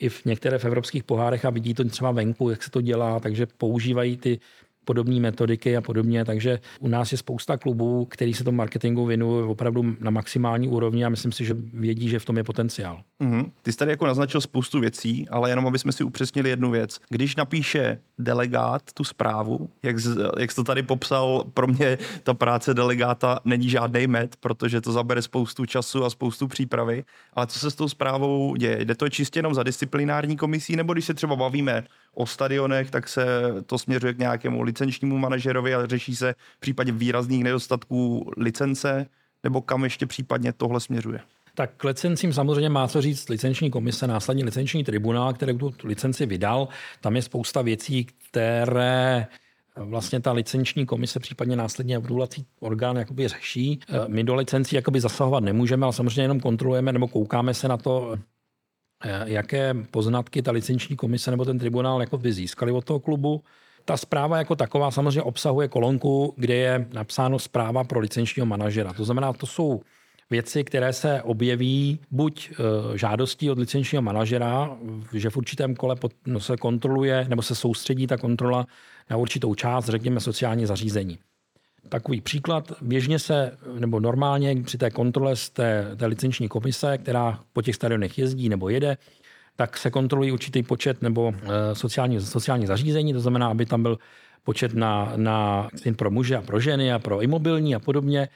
i 0.00 0.08
v 0.08 0.24
některé 0.24 0.58
v 0.58 0.64
evropských 0.64 1.04
pohárech 1.04 1.44
a 1.44 1.50
vidí 1.50 1.74
to 1.74 1.84
třeba 1.84 2.10
venku, 2.10 2.50
jak 2.50 2.62
se 2.62 2.70
to 2.70 2.80
dělá, 2.80 3.20
takže 3.20 3.46
používají 3.46 4.16
ty 4.16 4.40
podobné 4.86 5.20
metodiky 5.20 5.76
a 5.76 5.80
podobně. 5.80 6.24
Takže 6.24 6.60
u 6.80 6.88
nás 6.88 7.12
je 7.12 7.18
spousta 7.18 7.56
klubů, 7.56 8.04
který 8.04 8.34
se 8.34 8.44
tomu 8.44 8.56
marketingu 8.56 9.06
věnují 9.06 9.44
opravdu 9.44 9.96
na 10.00 10.10
maximální 10.10 10.68
úrovni 10.68 11.04
a 11.04 11.08
myslím 11.08 11.32
si, 11.32 11.44
že 11.44 11.56
vědí, 11.72 12.08
že 12.08 12.18
v 12.18 12.24
tom 12.24 12.36
je 12.36 12.44
potenciál. 12.44 13.02
Mm-hmm. 13.20 13.50
Ty 13.62 13.72
jsi 13.72 13.78
tady 13.78 13.90
jako 13.90 14.06
naznačil 14.06 14.40
spoustu 14.40 14.80
věcí, 14.80 15.28
ale 15.28 15.50
jenom 15.50 15.66
aby 15.66 15.78
jsme 15.78 15.92
si 15.92 16.04
upřesnili 16.04 16.50
jednu 16.50 16.70
věc. 16.70 16.98
Když 17.08 17.36
napíše 17.36 17.98
delegát 18.18 18.82
tu 18.94 19.04
zprávu, 19.04 19.70
jak, 19.82 19.98
z, 19.98 20.18
jak 20.38 20.50
jsi 20.50 20.56
to 20.56 20.64
tady 20.64 20.82
popsal, 20.82 21.44
pro 21.54 21.66
mě 21.66 21.98
ta 22.22 22.34
práce 22.34 22.74
delegáta 22.74 23.40
není 23.44 23.70
žádný 23.70 24.06
med, 24.06 24.36
protože 24.36 24.80
to 24.80 24.92
zabere 24.92 25.22
spoustu 25.22 25.66
času 25.66 26.04
a 26.04 26.10
spoustu 26.10 26.48
přípravy. 26.48 27.04
Ale 27.34 27.46
co 27.46 27.58
se 27.58 27.70
s 27.70 27.74
tou 27.74 27.88
zprávou 27.88 28.56
děje? 28.56 28.84
Jde 28.84 28.94
to 28.94 29.08
čistě 29.08 29.38
jenom 29.38 29.54
za 29.54 29.62
disciplinární 29.62 30.36
komisí, 30.36 30.76
nebo 30.76 30.92
když 30.92 31.04
se 31.04 31.14
třeba 31.14 31.36
bavíme 31.36 31.84
o 32.16 32.26
stadionech, 32.26 32.90
tak 32.90 33.08
se 33.08 33.26
to 33.66 33.78
směřuje 33.78 34.14
k 34.14 34.18
nějakému 34.18 34.62
licenčnímu 34.62 35.18
manažerovi 35.18 35.74
a 35.74 35.86
řeší 35.86 36.16
se 36.16 36.34
v 36.56 36.60
případě 36.60 36.92
výrazných 36.92 37.44
nedostatků 37.44 38.30
licence, 38.36 39.06
nebo 39.44 39.60
kam 39.60 39.84
ještě 39.84 40.06
případně 40.06 40.52
tohle 40.52 40.80
směřuje? 40.80 41.20
Tak 41.54 41.70
k 41.76 41.84
licencím 41.84 42.32
samozřejmě 42.32 42.68
má 42.68 42.88
co 42.88 43.02
říct 43.02 43.28
licenční 43.28 43.70
komise, 43.70 44.06
následně 44.06 44.44
licenční 44.44 44.84
tribunál, 44.84 45.32
který 45.32 45.58
tu 45.58 45.72
licenci 45.84 46.26
vydal. 46.26 46.68
Tam 47.00 47.16
je 47.16 47.22
spousta 47.22 47.62
věcí, 47.62 48.06
které 48.30 49.26
vlastně 49.76 50.20
ta 50.20 50.32
licenční 50.32 50.86
komise, 50.86 51.20
případně 51.20 51.56
následně 51.56 51.98
odvolací 51.98 52.46
orgán 52.60 52.96
jakoby 52.96 53.28
řeší. 53.28 53.80
My 54.08 54.24
do 54.24 54.34
licencí 54.34 54.76
jakoby 54.76 55.00
zasahovat 55.00 55.44
nemůžeme, 55.44 55.84
ale 55.84 55.92
samozřejmě 55.92 56.22
jenom 56.22 56.40
kontrolujeme 56.40 56.92
nebo 56.92 57.08
koukáme 57.08 57.54
se 57.54 57.68
na 57.68 57.76
to, 57.76 58.18
jaké 59.24 59.74
poznatky 59.90 60.42
ta 60.42 60.50
licenční 60.50 60.96
komise 60.96 61.30
nebo 61.30 61.44
ten 61.44 61.58
tribunál 61.58 62.00
jako 62.00 62.18
by 62.18 62.32
získali 62.32 62.72
od 62.72 62.84
toho 62.84 63.00
klubu. 63.00 63.42
Ta 63.84 63.96
zpráva 63.96 64.38
jako 64.38 64.56
taková 64.56 64.90
samozřejmě 64.90 65.22
obsahuje 65.22 65.68
kolonku, 65.68 66.34
kde 66.36 66.54
je 66.54 66.86
napsáno 66.92 67.38
zpráva 67.38 67.84
pro 67.84 68.00
licenčního 68.00 68.46
manažera. 68.46 68.92
To 68.92 69.04
znamená, 69.04 69.32
to 69.32 69.46
jsou 69.46 69.80
věci, 70.30 70.64
které 70.64 70.92
se 70.92 71.22
objeví 71.22 72.00
buď 72.10 72.50
e, 72.50 72.98
žádostí 72.98 73.50
od 73.50 73.58
licenčního 73.58 74.02
manažera, 74.02 74.78
že 75.12 75.30
v 75.30 75.36
určitém 75.36 75.74
kole 75.74 75.96
no, 76.26 76.40
se 76.40 76.56
kontroluje 76.56 77.26
nebo 77.28 77.42
se 77.42 77.54
soustředí 77.54 78.06
ta 78.06 78.16
kontrola 78.16 78.66
na 79.10 79.16
určitou 79.16 79.54
část, 79.54 79.86
řekněme 79.88 80.20
sociální 80.20 80.66
zařízení. 80.66 81.18
Takový 81.88 82.20
příklad, 82.20 82.72
běžně 82.82 83.18
se, 83.18 83.56
nebo 83.78 84.00
normálně 84.00 84.62
při 84.62 84.78
té 84.78 84.90
kontrole 84.90 85.36
z 85.36 85.50
té, 85.50 85.90
té 85.96 86.06
licenční 86.06 86.48
komise, 86.48 86.98
která 86.98 87.40
po 87.52 87.62
těch 87.62 87.74
stadionech 87.74 88.18
jezdí 88.18 88.48
nebo 88.48 88.68
jede, 88.68 88.96
tak 89.56 89.76
se 89.76 89.90
kontrolují 89.90 90.32
určitý 90.32 90.62
počet 90.62 91.02
nebo 91.02 91.32
e, 91.42 91.74
sociální, 91.74 92.20
sociální 92.20 92.66
zařízení, 92.66 93.12
to 93.12 93.20
znamená, 93.20 93.48
aby 93.48 93.66
tam 93.66 93.82
byl 93.82 93.98
počet 94.44 94.74
na, 94.74 95.12
na 95.16 95.68
pro 95.96 96.10
muže 96.10 96.36
a 96.36 96.42
pro 96.42 96.60
ženy 96.60 96.92
a 96.92 96.98
pro 96.98 97.20
imobilní 97.20 97.74
a 97.74 97.78
podobně. 97.78 98.28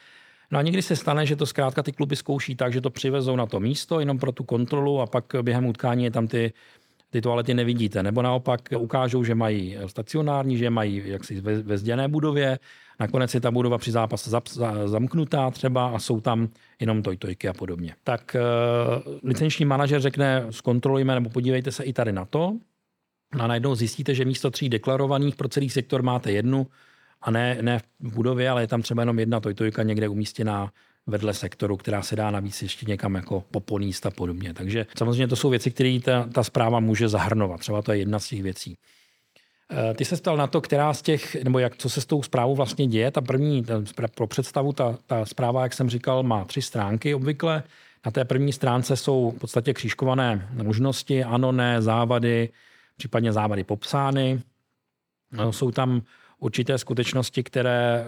No 0.50 0.58
a 0.58 0.62
někdy 0.62 0.82
se 0.82 0.96
stane, 0.96 1.26
že 1.26 1.36
to 1.36 1.46
zkrátka 1.46 1.82
ty 1.82 1.92
kluby 1.92 2.16
zkouší 2.16 2.56
tak, 2.56 2.72
že 2.72 2.80
to 2.80 2.90
přivezou 2.90 3.36
na 3.36 3.46
to 3.46 3.60
místo 3.60 4.00
jenom 4.00 4.18
pro 4.18 4.32
tu 4.32 4.44
kontrolu 4.44 5.00
a 5.00 5.06
pak 5.06 5.24
během 5.42 5.66
utkání 5.66 6.04
je 6.04 6.10
tam 6.10 6.26
ty, 6.26 6.52
ty 7.10 7.20
toalety 7.20 7.54
nevidíte. 7.54 8.02
Nebo 8.02 8.22
naopak 8.22 8.60
ukážou, 8.78 9.24
že 9.24 9.34
mají 9.34 9.76
stacionární, 9.86 10.58
že 10.58 10.70
mají 10.70 11.02
jaksi 11.04 11.40
ve, 11.40 11.62
ve 11.62 11.78
zděné 11.78 12.08
budově, 12.08 12.58
nakonec 13.00 13.34
je 13.34 13.40
ta 13.40 13.50
budova 13.50 13.78
při 13.78 13.90
zápase 13.90 14.30
zamknutá 14.84 15.50
třeba 15.50 15.88
a 15.88 15.98
jsou 15.98 16.20
tam 16.20 16.48
jenom 16.80 17.02
tojtojky 17.02 17.48
a 17.48 17.52
podobně. 17.52 17.94
Tak 18.04 18.36
uh, 19.06 19.14
licenční 19.22 19.64
manažer 19.64 20.00
řekne, 20.00 20.46
zkontrolujeme 20.50 21.14
nebo 21.14 21.30
podívejte 21.30 21.72
se 21.72 21.84
i 21.84 21.92
tady 21.92 22.12
na 22.12 22.24
to. 22.24 22.56
A 23.38 23.46
najednou 23.46 23.74
zjistíte, 23.74 24.14
že 24.14 24.24
místo 24.24 24.50
tří 24.50 24.68
deklarovaných 24.68 25.36
pro 25.36 25.48
celý 25.48 25.70
sektor 25.70 26.02
máte 26.02 26.32
jednu, 26.32 26.66
a 27.22 27.30
ne, 27.30 27.58
ne 27.60 27.80
v 28.00 28.14
budově, 28.14 28.50
ale 28.50 28.62
je 28.62 28.66
tam 28.66 28.82
třeba 28.82 29.02
jenom 29.02 29.18
jedna 29.18 29.40
tojtojka 29.40 29.82
někde 29.82 30.08
umístěná 30.08 30.72
vedle 31.06 31.34
sektoru, 31.34 31.76
která 31.76 32.02
se 32.02 32.16
dá 32.16 32.30
navíc 32.30 32.62
ještě 32.62 32.86
někam 32.88 33.14
jako 33.14 33.44
poponíst 33.50 34.06
a 34.06 34.10
podobně. 34.10 34.54
Takže 34.54 34.86
samozřejmě 34.96 35.28
to 35.28 35.36
jsou 35.36 35.50
věci, 35.50 35.70
které 35.70 35.98
ta, 36.04 36.28
ta 36.32 36.42
zpráva 36.42 36.80
může 36.80 37.08
zahrnovat. 37.08 37.60
Třeba 37.60 37.82
to 37.82 37.92
je 37.92 37.98
jedna 37.98 38.18
z 38.18 38.28
těch 38.28 38.42
věcí. 38.42 38.76
Eh, 39.72 39.94
ty 39.94 40.04
se 40.04 40.16
stal 40.16 40.36
na 40.36 40.46
to, 40.46 40.60
která 40.60 40.94
z 40.94 41.02
těch, 41.02 41.44
nebo 41.44 41.58
jak, 41.58 41.76
co 41.76 41.88
se 41.88 42.00
s 42.00 42.06
tou 42.06 42.22
zprávou 42.22 42.54
vlastně 42.54 42.86
děje. 42.86 43.10
Ta 43.10 43.20
první, 43.20 43.62
ten, 43.62 43.84
pro 44.14 44.26
představu, 44.26 44.72
ta, 44.72 44.98
ta 45.06 45.24
zpráva, 45.24 45.62
jak 45.62 45.72
jsem 45.72 45.90
říkal, 45.90 46.22
má 46.22 46.44
tři 46.44 46.62
stránky 46.62 47.14
obvykle. 47.14 47.62
Na 48.06 48.10
té 48.10 48.24
první 48.24 48.52
stránce 48.52 48.96
jsou 48.96 49.30
v 49.36 49.38
podstatě 49.38 49.74
křížkované 49.74 50.48
možnosti, 50.62 51.24
ano, 51.24 51.52
ne, 51.52 51.82
závady, 51.82 52.48
případně 52.96 53.32
závady 53.32 53.64
popsány. 53.64 54.42
No, 55.32 55.52
jsou 55.52 55.70
tam 55.70 56.02
určité 56.38 56.78
skutečnosti, 56.78 57.42
které 57.42 58.04
eh, 58.04 58.06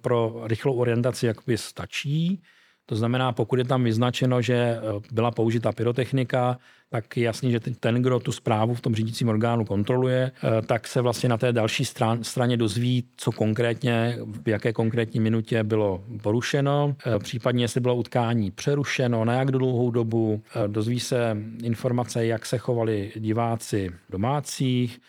pro 0.00 0.40
rychlou 0.44 0.74
orientaci 0.74 1.26
jakoby 1.26 1.58
stačí. 1.58 2.42
To 2.86 2.96
znamená, 2.96 3.32
pokud 3.32 3.58
je 3.58 3.64
tam 3.64 3.84
vyznačeno, 3.84 4.42
že 4.42 4.54
eh, 4.54 4.80
byla 5.12 5.30
použita 5.30 5.72
pyrotechnika, 5.72 6.58
tak 6.90 7.16
je 7.16 7.22
jasný, 7.22 7.52
že 7.52 7.60
ten, 7.60 7.94
kdo 7.94 8.20
tu 8.20 8.32
zprávu 8.32 8.74
v 8.74 8.80
tom 8.80 8.94
řídícím 8.94 9.28
orgánu 9.28 9.64
kontroluje, 9.64 10.32
eh, 10.44 10.62
tak 10.62 10.88
se 10.88 11.00
vlastně 11.00 11.28
na 11.28 11.38
té 11.38 11.52
další 11.52 11.84
stran, 11.84 12.24
straně 12.24 12.56
dozví, 12.56 13.04
co 13.16 13.32
konkrétně, 13.32 14.18
v 14.44 14.48
jaké 14.48 14.72
konkrétní 14.72 15.20
minutě 15.20 15.64
bylo 15.64 16.04
porušeno, 16.22 16.96
případně 17.18 17.64
jestli 17.64 17.80
bylo 17.80 17.96
utkání 17.96 18.50
přerušeno, 18.50 19.24
na 19.24 19.34
jak 19.34 19.50
dlouhou 19.50 19.90
dobu, 19.90 20.42
dozví 20.66 21.00
se 21.00 21.36
informace, 21.62 22.26
jak 22.26 22.46
se 22.46 22.58
chovali 22.58 23.12
diváci 23.16 23.90
domácích, 24.10 25.00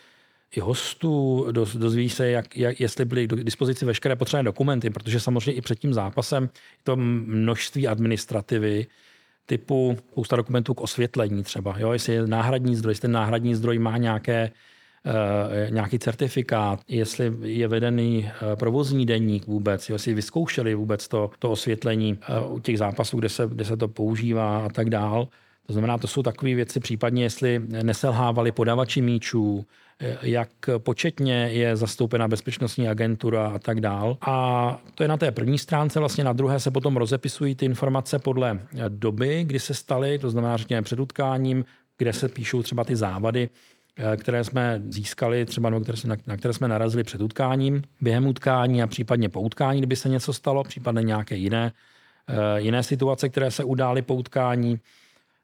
i 0.57 0.59
hostů, 0.59 1.47
dozví 1.75 2.09
se, 2.09 2.29
jak, 2.29 2.57
jak, 2.57 2.79
jestli 2.79 3.05
byly 3.05 3.27
k 3.27 3.43
dispozici 3.43 3.85
veškeré 3.85 4.15
potřebné 4.15 4.43
dokumenty, 4.43 4.89
protože 4.89 5.19
samozřejmě 5.19 5.51
i 5.51 5.61
před 5.61 5.79
tím 5.79 5.93
zápasem 5.93 6.49
to 6.83 6.95
množství 6.95 7.87
administrativy, 7.87 8.87
typu 9.45 9.97
spousta 10.11 10.35
dokumentů 10.35 10.73
k 10.73 10.81
osvětlení 10.81 11.43
třeba, 11.43 11.75
jo, 11.77 11.91
jestli 11.91 12.13
je 12.13 12.27
náhradní 12.27 12.75
zdroj, 12.75 12.91
jestli 12.91 13.01
ten 13.01 13.11
náhradní 13.11 13.55
zdroj 13.55 13.79
má 13.79 13.97
nějaké, 13.97 14.51
uh, 15.05 15.73
nějaký 15.73 15.99
certifikát, 15.99 16.79
jestli 16.87 17.33
je 17.41 17.67
vedený 17.67 18.19
uh, 18.23 18.55
provozní 18.55 19.05
deník 19.05 19.47
vůbec, 19.47 19.89
jo, 19.89 19.95
jestli 19.95 20.13
vyzkoušeli 20.13 20.75
vůbec 20.75 21.07
to, 21.07 21.31
to 21.39 21.51
osvětlení 21.51 22.17
uh, 22.45 22.55
u 22.55 22.59
těch 22.59 22.77
zápasů, 22.77 23.17
kde 23.17 23.29
se, 23.29 23.47
kde 23.47 23.65
se 23.65 23.77
to 23.77 23.87
používá 23.87 24.65
a 24.65 24.69
tak 24.69 24.89
dál. 24.89 25.27
To 25.67 25.73
znamená, 25.73 25.97
to 25.97 26.07
jsou 26.07 26.23
takové 26.23 26.55
věci, 26.55 26.79
případně 26.79 27.23
jestli 27.23 27.61
neselhávali 27.67 28.51
podavači 28.51 29.01
míčů, 29.01 29.65
jak 30.21 30.49
početně 30.77 31.33
je 31.33 31.75
zastoupena 31.75 32.27
bezpečnostní 32.27 32.87
agentura 32.87 33.47
a 33.47 33.59
tak 33.59 33.81
dál. 33.81 34.17
A 34.21 34.81
to 34.95 35.03
je 35.03 35.07
na 35.07 35.17
té 35.17 35.31
první 35.31 35.57
stránce, 35.57 35.99
vlastně 35.99 36.23
na 36.23 36.33
druhé 36.33 36.59
se 36.59 36.71
potom 36.71 36.97
rozepisují 36.97 37.55
ty 37.55 37.65
informace 37.65 38.19
podle 38.19 38.59
doby, 38.89 39.43
kdy 39.43 39.59
se 39.59 39.73
staly, 39.73 40.19
to 40.19 40.29
znamená, 40.29 40.57
řekněme, 40.57 40.81
před 40.81 40.99
utkáním, 40.99 41.65
kde 41.97 42.13
se 42.13 42.29
píšou 42.29 42.63
třeba 42.63 42.83
ty 42.83 42.95
závady, 42.95 43.49
které 44.17 44.43
jsme 44.43 44.81
získali, 44.89 45.45
třeba 45.45 45.69
no, 45.69 45.81
které, 45.81 45.97
na, 46.05 46.15
na 46.27 46.37
které 46.37 46.53
jsme 46.53 46.67
narazili 46.67 47.03
před 47.03 47.21
utkáním, 47.21 47.81
během 48.01 48.27
utkání 48.27 48.83
a 48.83 48.87
případně 48.87 49.29
po 49.29 49.41
utkání, 49.41 49.79
kdyby 49.79 49.95
se 49.95 50.09
něco 50.09 50.33
stalo, 50.33 50.63
případně 50.63 51.03
nějaké 51.03 51.35
jiné, 51.35 51.71
eh, 52.27 52.61
jiné 52.61 52.83
situace, 52.83 53.29
které 53.29 53.51
se 53.51 53.63
udály 53.63 54.01
po 54.01 54.15
utkání. 54.15 54.79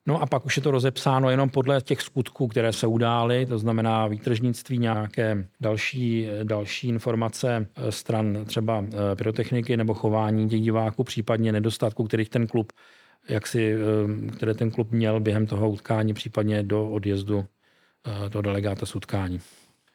No 0.07 0.21
a 0.21 0.25
pak 0.25 0.45
už 0.45 0.57
je 0.57 0.63
to 0.63 0.71
rozepsáno 0.71 1.29
jenom 1.29 1.49
podle 1.49 1.81
těch 1.81 2.01
skutků, 2.01 2.47
které 2.47 2.73
se 2.73 2.87
udály, 2.87 3.45
to 3.45 3.57
znamená 3.57 4.07
výtržnictví, 4.07 4.77
nějaké 4.77 5.47
další, 5.61 6.27
další 6.43 6.87
informace 6.87 7.67
eh, 7.75 7.91
stran 7.91 8.45
třeba 8.45 8.85
eh, 8.87 9.15
pyrotechniky 9.15 9.77
nebo 9.77 9.93
chování 9.93 10.49
těch 10.49 10.61
diváků, 10.61 11.03
případně 11.03 11.51
nedostatku, 11.51 12.03
kterých 12.03 12.29
ten 12.29 12.47
klub, 12.47 12.73
jak 13.29 13.47
si, 13.47 13.73
eh, 13.73 14.31
které 14.31 14.53
ten 14.53 14.71
klub 14.71 14.91
měl 14.91 15.19
během 15.19 15.45
toho 15.45 15.69
utkání, 15.69 16.13
případně 16.13 16.63
do 16.63 16.89
odjezdu 16.89 17.45
do 18.29 18.41
delegáta 18.41 18.85
z 18.85 18.95
utkání. 18.95 19.39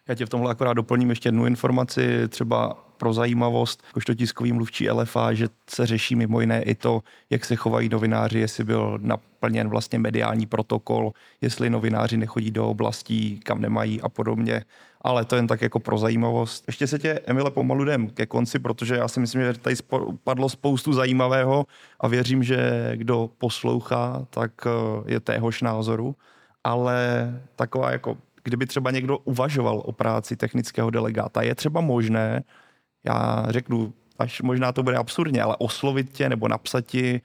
Já 0.09 0.15
tě 0.15 0.27
v 0.27 0.29
tomhle 0.29 0.51
akorát 0.51 0.73
doplním 0.73 1.11
ještě 1.11 1.29
jednu 1.29 1.47
informaci, 1.47 2.29
třeba 2.29 2.87
pro 3.05 3.13
zajímavost, 3.13 3.83
jakožto 3.87 4.15
tiskový 4.15 4.53
mluvčí 4.53 4.91
LFA, 4.91 5.33
že 5.35 5.49
se 5.71 5.87
řeší 5.87 6.17
mimo 6.17 6.41
jiné 6.41 6.63
i 6.63 6.75
to, 6.75 7.03
jak 7.31 7.45
se 7.45 7.57
chovají 7.57 7.89
novináři, 7.89 8.39
jestli 8.39 8.65
byl 8.65 8.99
naplněn 9.03 9.69
vlastně 9.69 9.99
mediální 9.99 10.47
protokol, 10.47 11.13
jestli 11.41 11.71
novináři 11.71 12.17
nechodí 12.17 12.51
do 12.51 12.69
oblastí, 12.69 13.41
kam 13.45 13.61
nemají 13.61 14.01
a 14.01 14.09
podobně. 14.09 14.65
Ale 15.01 15.25
to 15.25 15.37
jen 15.37 15.47
tak 15.47 15.63
jako 15.63 15.79
pro 15.81 15.99
zajímavost. 15.99 16.65
Ještě 16.67 16.87
se 16.87 16.99
tě, 16.99 17.21
Emile, 17.27 17.51
pomalu 17.51 17.85
jdem 17.85 18.09
ke 18.09 18.27
konci, 18.27 18.59
protože 18.59 18.97
já 18.97 19.09
si 19.09 19.21
myslím, 19.21 19.43
že 19.43 19.53
tady 19.53 19.77
padlo 20.25 20.49
spoustu 20.49 20.93
zajímavého 20.93 21.67
a 22.01 22.09
věřím, 22.09 22.43
že 22.43 22.93
kdo 22.97 23.31
poslouchá, 23.39 24.27
tak 24.31 24.53
eh, 24.67 25.13
je 25.13 25.21
téhož 25.21 25.63
názoru. 25.63 26.17
Ale 26.65 26.97
taková 27.57 27.93
jako 27.93 28.17
kdyby 28.45 28.67
třeba 28.67 28.91
někdo 28.91 29.19
uvažoval 29.19 29.83
o 29.85 29.93
práci 29.93 30.37
technického 30.37 30.91
delegáta, 30.91 31.43
je 31.43 31.55
třeba 31.55 31.81
možné, 31.81 32.43
já 33.05 33.47
řeknu, 33.49 33.93
až 34.19 34.43
možná 34.43 34.73
to 34.73 34.83
bude 34.83 34.97
absurdně, 34.97 35.43
ale 35.43 35.57
oslovit 35.59 36.13
tě 36.13 36.29
nebo 36.29 36.49
napsat 36.49 36.81
ti, 36.81 37.21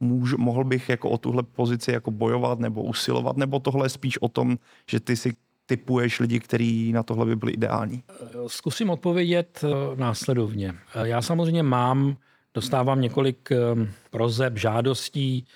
můžu, 0.00 0.38
mohl 0.38 0.64
bych 0.64 0.88
jako 0.88 1.10
o 1.10 1.18
tuhle 1.18 1.42
pozici 1.42 1.92
jako 1.92 2.10
bojovat 2.10 2.58
nebo 2.58 2.82
usilovat, 2.82 3.36
nebo 3.36 3.58
tohle 3.60 3.86
je 3.86 3.90
spíš 3.90 4.18
o 4.18 4.28
tom, 4.28 4.58
že 4.90 5.00
ty 5.00 5.16
si 5.16 5.32
typuješ 5.66 6.20
lidi, 6.20 6.40
kteří 6.40 6.92
na 6.92 7.02
tohle 7.02 7.26
by 7.26 7.36
byli 7.36 7.52
ideální? 7.52 8.02
Zkusím 8.46 8.90
odpovědět 8.90 9.64
eh, 9.64 9.96
následovně. 9.96 10.74
Eh, 10.94 11.08
já 11.08 11.22
samozřejmě 11.22 11.62
mám, 11.62 12.16
dostávám 12.54 13.00
několik 13.00 13.52
eh, 13.52 13.56
prozeb, 14.10 14.56
žádostí, 14.56 15.46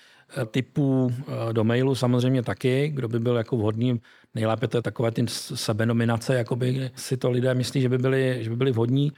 typů 0.50 1.12
do 1.52 1.64
mailu 1.64 1.94
samozřejmě 1.94 2.42
taky, 2.42 2.88
kdo 2.88 3.08
by 3.08 3.20
byl 3.20 3.36
jako 3.36 3.56
vhodný 3.56 4.00
nejlépe 4.34 4.68
to 4.68 4.78
je 4.78 4.82
takové 4.82 5.10
ty 5.10 5.24
sebenominace, 5.28 6.34
jakoby 6.34 6.90
si 6.96 7.16
to 7.16 7.30
lidé 7.30 7.54
myslí, 7.54 7.80
že 7.80 7.88
by 7.88 7.98
byli, 7.98 8.38
že 8.40 8.50
by 8.50 8.56
byli 8.56 8.72
vhodní. 8.72 9.12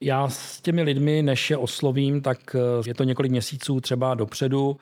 Já 0.00 0.28
s 0.28 0.60
těmi 0.60 0.82
lidmi, 0.82 1.22
než 1.22 1.50
je 1.50 1.56
oslovím, 1.56 2.20
tak 2.20 2.56
eh, 2.56 2.58
je 2.86 2.94
to 2.94 3.04
několik 3.04 3.30
měsíců 3.30 3.80
třeba 3.80 4.14
dopředu, 4.14 4.76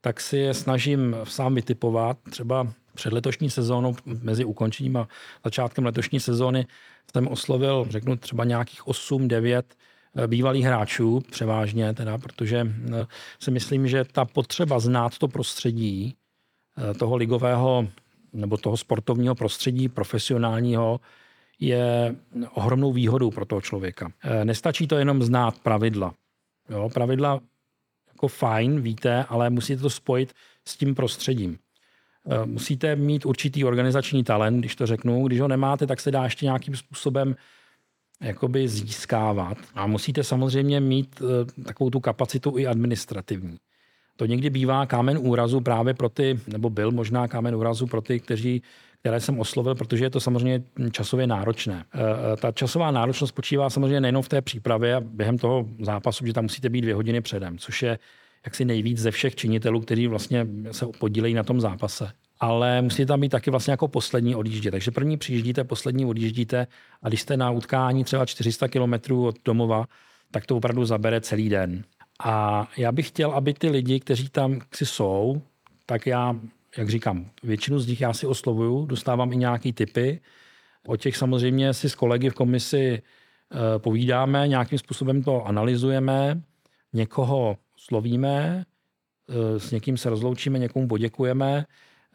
tak 0.00 0.20
si 0.20 0.38
je 0.38 0.54
snažím 0.54 1.16
sám 1.24 1.54
vytipovat. 1.54 2.18
Třeba 2.30 2.72
před 2.94 3.12
letošní 3.12 3.50
sezónou, 3.50 3.96
mezi 4.04 4.44
ukončením 4.44 4.96
a 4.96 5.08
začátkem 5.44 5.84
letošní 5.84 6.20
sezóny, 6.20 6.66
jsem 7.12 7.28
oslovil, 7.28 7.86
řeknu 7.90 8.16
třeba 8.16 8.44
nějakých 8.44 8.82
8-9 8.86 9.58
eh, 9.58 9.62
bývalých 10.26 10.64
hráčů, 10.64 11.20
převážně 11.30 11.94
teda, 11.94 12.18
protože 12.18 12.66
eh, 12.66 13.06
si 13.40 13.50
myslím, 13.50 13.88
že 13.88 14.04
ta 14.04 14.24
potřeba 14.24 14.78
znát 14.78 15.18
to 15.18 15.28
prostředí 15.28 16.14
toho 16.98 17.16
ligového 17.16 17.88
nebo 18.32 18.56
toho 18.56 18.76
sportovního 18.76 19.34
prostředí 19.34 19.88
profesionálního 19.88 21.00
je 21.60 22.14
ohromnou 22.54 22.92
výhodou 22.92 23.30
pro 23.30 23.44
toho 23.44 23.60
člověka. 23.60 24.12
Eh, 24.24 24.44
nestačí 24.44 24.86
to 24.86 24.96
jenom 24.96 25.22
znát 25.22 25.58
pravidla. 25.58 26.14
Jo, 26.70 26.90
pravidla 26.94 27.40
jako 28.08 28.28
fajn, 28.28 28.80
víte, 28.80 29.24
ale 29.28 29.50
musíte 29.50 29.82
to 29.82 29.90
spojit 29.90 30.32
s 30.64 30.76
tím 30.76 30.94
prostředím. 30.94 31.58
Eh, 32.30 32.46
musíte 32.46 32.96
mít 32.96 33.26
určitý 33.26 33.64
organizační 33.64 34.24
talent, 34.24 34.58
když 34.58 34.76
to 34.76 34.86
řeknu. 34.86 35.26
Když 35.26 35.40
ho 35.40 35.48
nemáte, 35.48 35.86
tak 35.86 36.00
se 36.00 36.10
dá 36.10 36.24
ještě 36.24 36.46
nějakým 36.46 36.76
způsobem 36.76 37.36
jakoby 38.22 38.68
získávat. 38.68 39.58
A 39.74 39.86
musíte 39.86 40.24
samozřejmě 40.24 40.80
mít 40.80 41.22
eh, 41.22 41.62
takovou 41.62 41.90
tu 41.90 42.00
kapacitu 42.00 42.58
i 42.58 42.66
administrativní. 42.66 43.56
To 44.16 44.26
někdy 44.26 44.50
bývá 44.50 44.86
kámen 44.86 45.18
úrazu 45.20 45.60
právě 45.60 45.94
pro 45.94 46.08
ty, 46.08 46.40
nebo 46.46 46.70
byl 46.70 46.90
možná 46.90 47.28
kámen 47.28 47.54
úrazu 47.54 47.86
pro 47.86 48.00
ty, 48.00 48.20
kteří 48.20 48.62
které 49.00 49.20
jsem 49.20 49.40
oslovil, 49.40 49.74
protože 49.74 50.04
je 50.04 50.10
to 50.10 50.20
samozřejmě 50.20 50.62
časově 50.92 51.26
náročné. 51.26 51.84
Eh, 51.94 52.36
ta 52.36 52.52
časová 52.52 52.90
náročnost 52.90 53.28
spočívá 53.28 53.70
samozřejmě 53.70 54.00
nejenom 54.00 54.22
v 54.22 54.28
té 54.28 54.42
přípravě 54.42 54.94
a 54.94 55.00
během 55.00 55.38
toho 55.38 55.66
zápasu, 55.80 56.26
že 56.26 56.32
tam 56.32 56.44
musíte 56.44 56.68
být 56.68 56.80
dvě 56.80 56.94
hodiny 56.94 57.20
předem, 57.20 57.58
což 57.58 57.82
je 57.82 57.98
jaksi 58.44 58.64
nejvíc 58.64 58.98
ze 58.98 59.10
všech 59.10 59.34
činitelů, 59.34 59.80
kteří 59.80 60.06
vlastně 60.06 60.46
se 60.70 60.86
podílejí 60.98 61.34
na 61.34 61.42
tom 61.42 61.60
zápase. 61.60 62.12
Ale 62.40 62.82
musíte 62.82 63.06
tam 63.06 63.20
být 63.20 63.28
taky 63.28 63.50
vlastně 63.50 63.70
jako 63.70 63.88
poslední 63.88 64.34
odjíždě. 64.34 64.70
Takže 64.70 64.90
první 64.90 65.16
přijíždíte, 65.16 65.64
poslední 65.64 66.06
odjíždíte 66.06 66.66
a 67.02 67.08
když 67.08 67.20
jste 67.20 67.36
na 67.36 67.50
utkání 67.50 68.04
třeba 68.04 68.26
400 68.26 68.68
km 68.68 69.12
od 69.12 69.36
domova, 69.44 69.84
tak 70.30 70.46
to 70.46 70.56
opravdu 70.56 70.84
zabere 70.84 71.20
celý 71.20 71.48
den. 71.48 71.84
A 72.24 72.68
já 72.76 72.92
bych 72.92 73.08
chtěl, 73.08 73.30
aby 73.30 73.54
ty 73.54 73.68
lidi, 73.68 74.00
kteří 74.00 74.28
tam 74.28 74.60
si 74.74 74.86
jsou, 74.86 75.42
tak 75.86 76.06
já, 76.06 76.36
jak 76.76 76.88
říkám, 76.88 77.30
většinu 77.42 77.78
z 77.78 77.86
nich 77.86 78.00
já 78.00 78.12
si 78.12 78.26
oslovuju, 78.26 78.86
dostávám 78.86 79.32
i 79.32 79.36
nějaký 79.36 79.72
typy. 79.72 80.20
O 80.86 80.96
těch 80.96 81.16
samozřejmě 81.16 81.74
si 81.74 81.88
s 81.90 81.94
kolegy 81.94 82.30
v 82.30 82.34
komisi 82.34 83.02
eh, 83.02 83.78
povídáme, 83.78 84.48
nějakým 84.48 84.78
způsobem 84.78 85.22
to 85.22 85.46
analyzujeme, 85.46 86.40
někoho 86.92 87.56
slovíme, 87.76 88.64
eh, 89.28 89.60
s 89.60 89.70
někým 89.70 89.96
se 89.96 90.10
rozloučíme, 90.10 90.58
někomu 90.58 90.88
poděkujeme. 90.88 91.64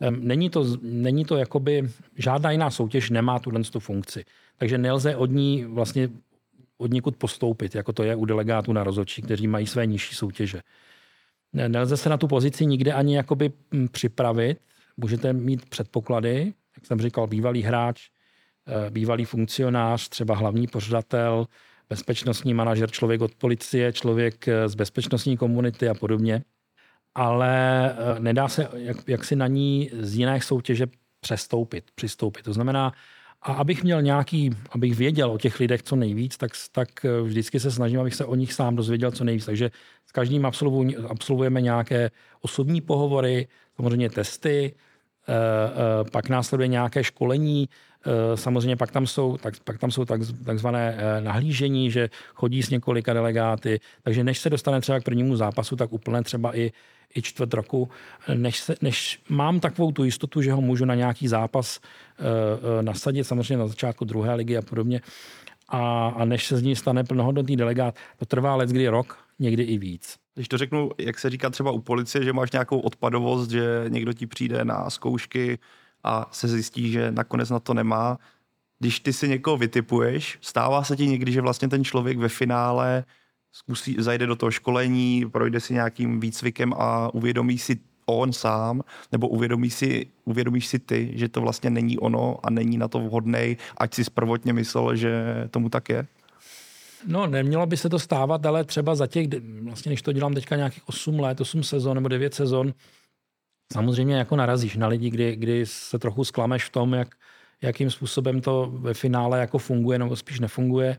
Není 0.09 0.49
to, 0.49 0.65
není 0.81 1.25
to 1.25 1.37
jakoby, 1.37 1.89
žádná 2.15 2.51
jiná 2.51 2.69
soutěž 2.69 3.09
nemá 3.09 3.39
tuhle 3.39 3.63
tu 3.63 3.79
funkci. 3.79 4.25
Takže 4.57 4.77
nelze 4.77 5.15
od 5.15 5.31
ní 5.31 5.65
vlastně 5.65 6.09
od 6.77 6.91
někud 6.91 7.15
postoupit, 7.15 7.75
jako 7.75 7.93
to 7.93 8.03
je 8.03 8.15
u 8.15 8.25
delegátů 8.25 8.73
na 8.73 8.83
rozhodčí, 8.83 9.21
kteří 9.21 9.47
mají 9.47 9.67
své 9.67 9.85
nižší 9.85 10.15
soutěže. 10.15 10.61
Nelze 11.53 11.97
se 11.97 12.09
na 12.09 12.17
tu 12.17 12.27
pozici 12.27 12.65
nikde 12.65 12.93
ani 12.93 13.15
jakoby 13.15 13.51
hm, 13.73 13.87
připravit. 13.87 14.57
Můžete 14.97 15.33
mít 15.33 15.69
předpoklady, 15.69 16.53
jak 16.77 16.85
jsem 16.85 17.01
říkal, 17.01 17.27
bývalý 17.27 17.61
hráč, 17.61 18.09
eh, 18.67 18.89
bývalý 18.89 19.25
funkcionář, 19.25 20.09
třeba 20.09 20.35
hlavní 20.35 20.67
pořadatel, 20.67 21.47
bezpečnostní 21.89 22.53
manažer, 22.53 22.91
člověk 22.91 23.21
od 23.21 23.35
policie, 23.35 23.93
člověk 23.93 24.47
eh, 24.47 24.69
z 24.69 24.75
bezpečnostní 24.75 25.37
komunity 25.37 25.89
a 25.89 25.93
podobně. 25.93 26.43
Ale 27.15 27.91
eh, 27.91 28.19
nedá 28.19 28.47
se 28.47 28.69
jak, 28.73 28.97
jak 29.07 29.23
si 29.23 29.35
na 29.35 29.47
ní 29.47 29.89
z 29.99 30.15
jiné 30.15 30.41
soutěže 30.41 30.87
přestoupit, 31.19 31.83
přistoupit. 31.95 32.45
To 32.45 32.53
znamená, 32.53 32.93
a 33.41 33.53
abych 33.53 33.83
měl 33.83 34.01
nějaký, 34.01 34.49
abych 34.69 34.95
věděl 34.95 35.31
o 35.31 35.37
těch 35.37 35.59
lidech 35.59 35.83
co 35.83 35.95
nejvíc, 35.95 36.37
tak, 36.37 36.51
tak 36.71 37.05
eh, 37.05 37.21
vždycky 37.21 37.59
se 37.59 37.71
snažím, 37.71 37.99
abych 37.99 38.15
se 38.15 38.25
o 38.25 38.35
nich 38.35 38.53
sám 38.53 38.75
dozvěděl 38.75 39.11
co 39.11 39.23
nejvíc. 39.23 39.45
Takže 39.45 39.71
s 40.05 40.11
každým 40.11 40.45
absolvujeme 41.09 41.61
nějaké 41.61 42.11
osobní 42.41 42.81
pohovory, 42.81 43.47
samozřejmě 43.75 44.09
testy, 44.09 44.75
pak 46.11 46.29
následuje 46.29 46.67
nějaké 46.67 47.03
školení, 47.03 47.69
Eh, 47.69 47.94
samozřejmě 48.35 48.75
pak 48.75 48.91
tam 48.91 49.07
jsou, 49.07 49.37
tak, 49.37 49.53
pak 49.63 49.77
tam 49.77 49.91
jsou 49.91 50.05
tak, 50.05 50.21
takzvané 50.45 50.97
eh, 50.97 51.21
nahlížení, 51.21 51.91
že 51.91 52.09
chodí 52.33 52.63
s 52.63 52.69
několika 52.69 53.13
delegáty, 53.13 53.79
takže 54.03 54.23
než 54.23 54.39
se 54.39 54.49
dostane 54.49 54.81
třeba 54.81 54.99
k 54.99 55.03
prvnímu 55.03 55.35
zápasu, 55.35 55.75
tak 55.75 55.93
úplně 55.93 56.21
třeba 56.23 56.57
i, 56.57 56.71
i 57.15 57.21
čtvrt 57.21 57.53
roku, 57.53 57.89
než, 58.33 58.59
se, 58.59 58.75
než 58.81 59.19
mám 59.29 59.59
takovou 59.59 59.91
tu 59.91 60.03
jistotu, 60.03 60.41
že 60.41 60.51
ho 60.51 60.61
můžu 60.61 60.85
na 60.85 60.95
nějaký 60.95 61.27
zápas 61.27 61.79
nasadit, 62.81 63.23
samozřejmě 63.23 63.57
na 63.57 63.67
začátku 63.67 64.05
druhé 64.05 64.35
ligy 64.35 64.57
a 64.57 64.61
podobně, 64.61 65.01
a, 65.69 66.07
a 66.07 66.25
než 66.25 66.47
se 66.47 66.57
z 66.57 66.61
ní 66.61 66.75
stane 66.75 67.03
plnohodnotný 67.03 67.57
delegát, 67.57 67.95
to 68.17 68.25
trvá 68.25 68.55
let 68.55 68.69
kdy 68.69 68.87
rok, 68.87 69.17
někdy 69.39 69.63
i 69.63 69.77
víc. 69.77 70.17
Když 70.35 70.47
to 70.47 70.57
řeknu, 70.57 70.89
jak 70.97 71.19
se 71.19 71.29
říká 71.29 71.49
třeba 71.49 71.71
u 71.71 71.79
policie, 71.79 72.23
že 72.23 72.33
máš 72.33 72.51
nějakou 72.51 72.79
odpadovost, 72.79 73.51
že 73.51 73.85
někdo 73.87 74.13
ti 74.13 74.27
přijde 74.27 74.65
na 74.65 74.89
zkoušky, 74.89 75.59
a 76.05 76.27
se 76.31 76.47
zjistí, 76.47 76.91
že 76.91 77.11
nakonec 77.11 77.49
na 77.49 77.59
to 77.59 77.73
nemá. 77.73 78.17
Když 78.79 78.99
ty 78.99 79.13
si 79.13 79.27
někoho 79.27 79.57
vytipuješ, 79.57 80.37
stává 80.41 80.83
se 80.83 80.95
ti 80.95 81.07
někdy, 81.07 81.31
že 81.31 81.41
vlastně 81.41 81.67
ten 81.67 81.83
člověk 81.83 82.17
ve 82.17 82.29
finále 82.29 83.03
zkusí, 83.51 83.95
zajde 83.99 84.27
do 84.27 84.35
toho 84.35 84.51
školení, 84.51 85.25
projde 85.31 85.59
si 85.59 85.73
nějakým 85.73 86.19
výcvikem 86.19 86.73
a 86.77 87.13
uvědomí 87.13 87.57
si 87.57 87.79
on 88.05 88.33
sám, 88.33 88.81
nebo 89.11 89.27
uvědomí 89.27 89.69
si, 89.69 90.07
uvědomíš 90.25 90.67
si 90.67 90.79
ty, 90.79 91.11
že 91.13 91.29
to 91.29 91.41
vlastně 91.41 91.69
není 91.69 91.99
ono 91.99 92.37
a 92.43 92.49
není 92.49 92.77
na 92.77 92.87
to 92.87 92.99
vhodný, 92.99 93.57
ať 93.77 93.93
si 93.93 94.03
prvotně 94.13 94.53
myslel, 94.53 94.95
že 94.95 95.25
tomu 95.51 95.69
tak 95.69 95.89
je? 95.89 96.07
No, 97.07 97.27
nemělo 97.27 97.65
by 97.65 97.77
se 97.77 97.89
to 97.89 97.99
stávat, 97.99 98.45
ale 98.45 98.63
třeba 98.63 98.95
za 98.95 99.07
těch, 99.07 99.27
vlastně 99.63 99.89
než 99.89 100.01
to 100.01 100.11
dělám 100.11 100.33
teďka 100.33 100.55
nějakých 100.55 100.89
8 100.89 101.19
let, 101.19 101.41
8 101.41 101.63
sezon 101.63 101.95
nebo 101.95 102.07
9 102.07 102.33
sezon, 102.33 102.73
samozřejmě 103.73 104.15
jako 104.15 104.35
narazíš 104.35 104.75
na 104.75 104.87
lidi, 104.87 105.09
kdy, 105.09 105.35
kdy 105.35 105.65
se 105.65 105.99
trochu 105.99 106.23
sklameš 106.23 106.63
v 106.65 106.69
tom, 106.69 106.93
jak, 106.93 107.07
jakým 107.61 107.91
způsobem 107.91 108.41
to 108.41 108.71
ve 108.73 108.93
finále 108.93 109.39
jako 109.39 109.57
funguje 109.57 109.99
nebo 109.99 110.15
spíš 110.15 110.39
nefunguje. 110.39 110.97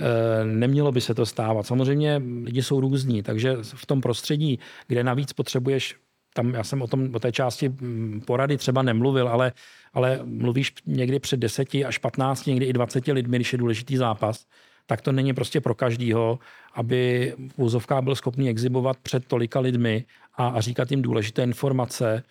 E, 0.00 0.44
nemělo 0.44 0.92
by 0.92 1.00
se 1.00 1.14
to 1.14 1.26
stávat. 1.26 1.66
Samozřejmě 1.66 2.22
lidi 2.44 2.62
jsou 2.62 2.80
různí, 2.80 3.22
takže 3.22 3.56
v 3.62 3.86
tom 3.86 4.00
prostředí, 4.00 4.58
kde 4.86 5.04
navíc 5.04 5.32
potřebuješ 5.32 5.96
tam 6.34 6.54
já 6.54 6.64
jsem 6.64 6.82
o 6.82 6.86
tom, 6.86 7.14
o 7.14 7.18
té 7.18 7.32
části 7.32 7.68
mm, 7.68 8.20
porady 8.26 8.56
třeba 8.56 8.82
nemluvil, 8.82 9.28
ale, 9.28 9.52
ale 9.92 10.20
mluvíš 10.24 10.74
někdy 10.86 11.18
před 11.18 11.36
10 11.36 11.68
až 11.86 11.98
15, 11.98 12.46
někdy 12.46 12.66
i 12.66 12.72
20 12.72 13.06
lidmi, 13.06 13.36
když 13.36 13.52
je 13.52 13.58
důležitý 13.58 13.96
zápas, 13.96 14.46
tak 14.88 15.00
to 15.00 15.12
není 15.12 15.32
prostě 15.32 15.60
pro 15.60 15.74
každýho, 15.74 16.38
aby 16.74 17.34
vůzovka 17.56 18.02
byl 18.02 18.14
schopný 18.14 18.48
exibovat 18.48 18.96
před 19.02 19.26
tolika 19.26 19.60
lidmi 19.60 20.04
a, 20.34 20.48
a 20.48 20.60
říkat 20.60 20.90
jim 20.90 21.02
důležité 21.02 21.42
informace 21.42 22.22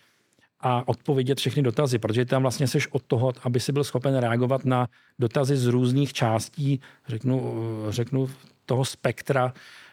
a 0.60 0.88
odpovědět 0.88 1.38
všechny 1.38 1.62
dotazy, 1.62 1.98
protože 1.98 2.24
tam 2.24 2.42
vlastně 2.42 2.66
seš 2.66 2.88
od 2.90 3.02
toho, 3.02 3.32
aby 3.42 3.60
si 3.60 3.72
byl 3.72 3.84
schopen 3.84 4.16
reagovat 4.16 4.64
na 4.64 4.88
dotazy 5.18 5.56
z 5.56 5.66
různých 5.66 6.12
částí, 6.12 6.80
řeknu, 7.08 7.54
řeknu 7.88 8.30
toho 8.66 8.84
spektra 8.84 9.52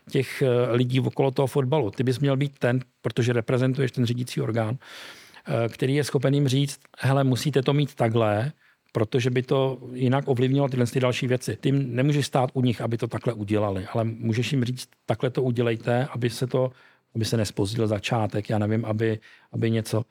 těch 0.10 0.42
eh, 0.42 0.72
lidí 0.72 1.00
okolo 1.00 1.32
toho 1.32 1.48
fotbalu. 1.48 1.92
Ty 1.92 2.04
bys 2.04 2.20
měl 2.20 2.38
být 2.38 2.60
ten, 2.60 2.80
protože 3.02 3.34
reprezentuješ 3.34 3.92
ten 3.92 4.06
řídící 4.06 4.42
orgán, 4.42 4.78
eh, 4.78 5.70
který 5.70 5.96
je 5.96 6.04
schopen 6.04 6.34
jim 6.34 6.48
říct, 6.48 6.80
hele, 7.00 7.24
musíte 7.24 7.62
to 7.62 7.74
mít 7.74 7.96
takhle, 7.96 8.52
protože 8.96 9.30
by 9.30 9.44
to 9.44 9.78
jinak 9.94 10.28
ovlivnilo 10.28 10.68
tyhle 10.70 10.86
ty 10.86 11.00
další 11.00 11.28
věci. 11.28 11.58
Ty 11.62 11.72
nemůžeš 11.72 12.26
stát 12.26 12.50
u 12.54 12.62
nich, 12.62 12.82
aby 12.82 12.98
to 12.98 13.08
takhle 13.08 13.34
udělali, 13.34 13.86
ale 13.94 14.04
můžeš 14.04 14.52
jim 14.52 14.64
říct, 14.64 14.90
takhle 15.06 15.30
to 15.30 15.44
udělejte, 15.44 16.08
aby 16.12 16.30
se 16.30 16.48
to 16.48 16.72
aby 17.16 17.26
se 17.26 17.38
nespozdil 17.38 17.88
začátek, 17.88 18.50
já 18.50 18.60
nevím, 18.60 18.86
aby, 18.86 19.20
aby 19.52 19.72
něco. 19.72 20.04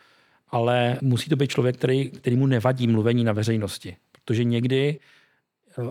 Ale 0.49 0.99
musí 1.03 1.31
to 1.31 1.37
být 1.37 1.51
člověk, 1.51 1.77
který, 1.77 2.11
který 2.11 2.37
mu 2.37 2.47
nevadí 2.47 2.87
mluvení 2.87 3.25
na 3.25 3.33
veřejnosti. 3.33 3.97
Protože 4.12 4.44
někdy, 4.44 4.99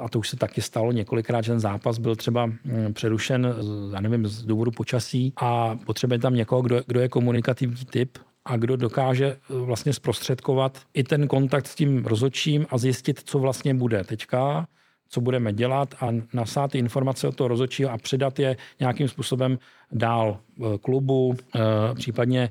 a 0.02 0.10
to 0.10 0.20
už 0.20 0.30
se 0.30 0.38
taky 0.38 0.62
stalo 0.62 0.92
několikrát, 0.92 1.42
že 1.42 1.52
ten 1.52 1.60
zápas 1.60 1.98
byl 1.98 2.16
třeba 2.16 2.46
mm, 2.46 2.94
přerušen, 2.94 3.56
já 3.94 4.02
nevím, 4.02 4.28
z 4.28 4.46
důvodu 4.46 4.72
počasí 4.72 5.34
a 5.38 5.76
potřebuje 5.86 6.20
tam 6.20 6.36
někoho, 6.36 6.62
kdo, 6.62 6.82
kdo 6.88 7.00
je 7.00 7.10
komunikativní 7.10 7.86
typ 7.86 8.18
a 8.46 8.58
kdo 8.58 8.76
dokáže 8.76 9.26
eh, 9.26 9.54
vlastně 9.54 9.94
zprostředkovat 9.94 10.82
i 10.94 11.04
ten 11.04 11.28
kontakt 11.28 11.68
s 11.68 11.76
tím 11.76 12.06
rozhodčím 12.06 12.66
a 12.70 12.78
zjistit, 12.78 13.22
co 13.26 13.40
vlastně 13.40 13.74
bude 13.74 14.04
teďka, 14.04 14.68
co 15.10 15.22
budeme 15.22 15.54
dělat 15.54 15.96
a 16.00 16.08
nasát 16.34 16.72
ty 16.72 16.78
informace 16.78 17.28
od 17.28 17.36
toho 17.36 17.48
rozhodčího 17.48 17.92
a 17.92 17.98
předat 17.98 18.40
je 18.40 18.58
nějakým 18.80 19.08
způsobem 19.08 19.60
dál 19.92 20.38
eh, 20.40 20.78
klubu, 20.78 21.36
eh, 21.56 21.60
případně 21.96 22.50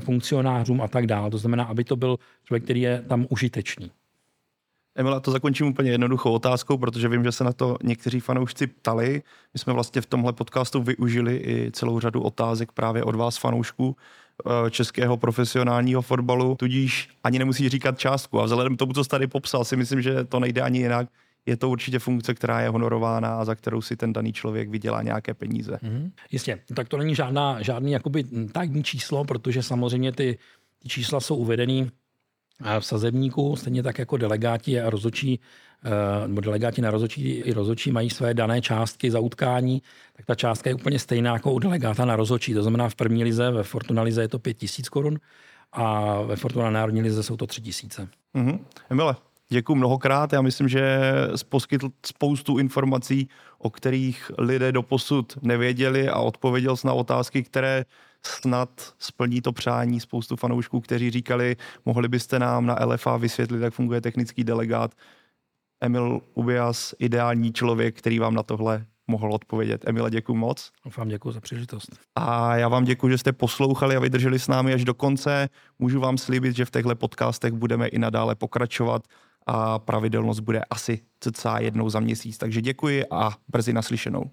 funkcionářům 0.00 0.80
a 0.80 0.88
tak 0.88 1.06
dál. 1.06 1.30
To 1.30 1.38
znamená, 1.38 1.64
aby 1.64 1.84
to 1.84 1.96
byl 1.96 2.16
člověk, 2.44 2.64
který 2.64 2.80
je 2.80 3.04
tam 3.08 3.26
užitečný. 3.30 3.90
Emila, 4.98 5.20
to 5.20 5.30
zakončím 5.30 5.66
úplně 5.66 5.90
jednoduchou 5.90 6.32
otázkou, 6.32 6.78
protože 6.78 7.08
vím, 7.08 7.24
že 7.24 7.32
se 7.32 7.44
na 7.44 7.52
to 7.52 7.76
někteří 7.82 8.20
fanoušci 8.20 8.66
ptali. 8.66 9.22
My 9.54 9.60
jsme 9.60 9.72
vlastně 9.72 10.00
v 10.00 10.06
tomhle 10.06 10.32
podcastu 10.32 10.82
využili 10.82 11.36
i 11.36 11.70
celou 11.72 12.00
řadu 12.00 12.22
otázek 12.22 12.72
právě 12.72 13.04
od 13.04 13.14
vás 13.14 13.36
fanoušků. 13.36 13.96
Eh, 14.46 14.70
českého 14.70 15.16
profesionálního 15.16 16.02
fotbalu, 16.02 16.54
tudíž 16.54 17.08
ani 17.24 17.38
nemusí 17.38 17.68
říkat 17.68 17.98
částku. 17.98 18.40
A 18.40 18.44
vzhledem 18.44 18.76
k 18.76 18.78
tomu, 18.78 18.92
co 18.92 19.04
jsi 19.04 19.10
tady 19.10 19.26
popsal, 19.26 19.64
si 19.64 19.76
myslím, 19.76 20.02
že 20.02 20.24
to 20.24 20.40
nejde 20.40 20.62
ani 20.62 20.78
jinak. 20.78 21.08
Je 21.46 21.56
to 21.56 21.70
určitě 21.70 21.98
funkce, 21.98 22.34
která 22.34 22.60
je 22.60 22.68
honorována 22.68 23.34
a 23.34 23.44
za 23.44 23.54
kterou 23.54 23.82
si 23.82 23.96
ten 23.96 24.12
daný 24.12 24.32
člověk 24.32 24.68
vydělá 24.68 25.02
nějaké 25.02 25.34
peníze. 25.34 25.78
Mm-hmm. 25.82 26.10
Jistě, 26.30 26.60
tak 26.74 26.88
to 26.88 26.96
není 26.96 27.14
žádná, 27.14 27.62
žádný 27.62 27.92
jakoby 27.92 28.24
tajný 28.52 28.82
číslo, 28.82 29.24
protože 29.24 29.62
samozřejmě 29.62 30.12
ty, 30.12 30.38
ty 30.82 30.88
čísla 30.88 31.20
jsou 31.20 31.36
uvedený 31.36 31.90
v 32.80 32.84
sazebníku, 32.84 33.56
stejně 33.56 33.82
tak 33.82 33.98
jako 33.98 34.16
delegáti 34.16 34.80
a 34.80 34.90
rozočí, 34.90 35.40
eh, 35.84 36.28
nebo 36.28 36.40
delegáti 36.40 36.82
na 36.82 36.90
rozočí 36.90 37.30
i 37.30 37.52
rozočí 37.52 37.92
mají 37.92 38.10
své 38.10 38.34
dané 38.34 38.60
částky 38.60 39.10
za 39.10 39.20
utkání, 39.20 39.82
tak 40.16 40.26
ta 40.26 40.34
částka 40.34 40.70
je 40.70 40.74
úplně 40.74 40.98
stejná 40.98 41.32
jako 41.32 41.52
u 41.52 41.58
delegáta 41.58 42.04
na 42.04 42.16
rozočí. 42.16 42.54
To 42.54 42.62
znamená 42.62 42.88
v 42.88 42.94
první 42.94 43.24
lize, 43.24 43.50
ve 43.50 43.62
Fortuna 43.62 44.02
lize 44.02 44.22
je 44.22 44.28
to 44.28 44.38
5 44.38 44.54
tisíc 44.54 44.88
korun 44.88 45.18
a 45.72 46.14
ve 46.22 46.36
Fortuna 46.36 46.70
národní 46.70 47.02
lize 47.02 47.22
jsou 47.22 47.36
to 47.36 47.46
3 47.46 47.60
tisíce. 47.60 48.08
Mm-hmm. 48.34 48.58
Emile, 48.90 49.16
děkuji 49.48 49.74
mnohokrát. 49.74 50.32
Já 50.32 50.42
myslím, 50.42 50.68
že 50.68 51.00
poskytl 51.48 51.88
spoustu 52.06 52.58
informací, 52.58 53.28
o 53.58 53.70
kterých 53.70 54.30
lidé 54.38 54.72
doposud 54.72 55.38
nevěděli 55.42 56.08
a 56.08 56.18
odpověděl 56.18 56.76
na 56.84 56.92
otázky, 56.92 57.42
které 57.42 57.84
snad 58.26 58.94
splní 58.98 59.40
to 59.40 59.52
přání 59.52 60.00
spoustu 60.00 60.36
fanoušků, 60.36 60.80
kteří 60.80 61.10
říkali, 61.10 61.56
mohli 61.84 62.08
byste 62.08 62.38
nám 62.38 62.66
na 62.66 62.76
LFA 62.84 63.16
vysvětlit, 63.16 63.62
jak 63.62 63.74
funguje 63.74 64.00
technický 64.00 64.44
delegát. 64.44 64.94
Emil 65.80 66.20
Ubias, 66.34 66.94
ideální 66.98 67.52
člověk, 67.52 67.98
který 67.98 68.18
vám 68.18 68.34
na 68.34 68.42
tohle 68.42 68.86
mohl 69.06 69.32
odpovědět. 69.32 69.84
Emile, 69.86 70.10
děkuji 70.10 70.34
moc. 70.34 70.72
Vám 70.96 71.08
děkuji 71.08 71.32
za 71.32 71.40
příležitost. 71.40 71.88
A 72.14 72.56
já 72.56 72.68
vám 72.68 72.84
děkuji, 72.84 73.08
že 73.08 73.18
jste 73.18 73.32
poslouchali 73.32 73.96
a 73.96 74.00
vydrželi 74.00 74.38
s 74.38 74.48
námi 74.48 74.74
až 74.74 74.84
do 74.84 74.94
konce. 74.94 75.48
Můžu 75.78 76.00
vám 76.00 76.18
slíbit, 76.18 76.56
že 76.56 76.64
v 76.64 76.70
těchto 76.70 76.96
podcastech 76.96 77.52
budeme 77.52 77.88
i 77.88 77.98
nadále 77.98 78.34
pokračovat 78.34 79.02
a 79.46 79.78
pravidelnost 79.78 80.40
bude 80.40 80.60
asi 80.70 81.00
cca 81.20 81.58
jednou 81.58 81.90
za 81.90 82.00
měsíc. 82.00 82.38
Takže 82.38 82.60
děkuji 82.60 83.04
a 83.10 83.30
brzy 83.48 83.72
naslyšenou. 83.72 84.30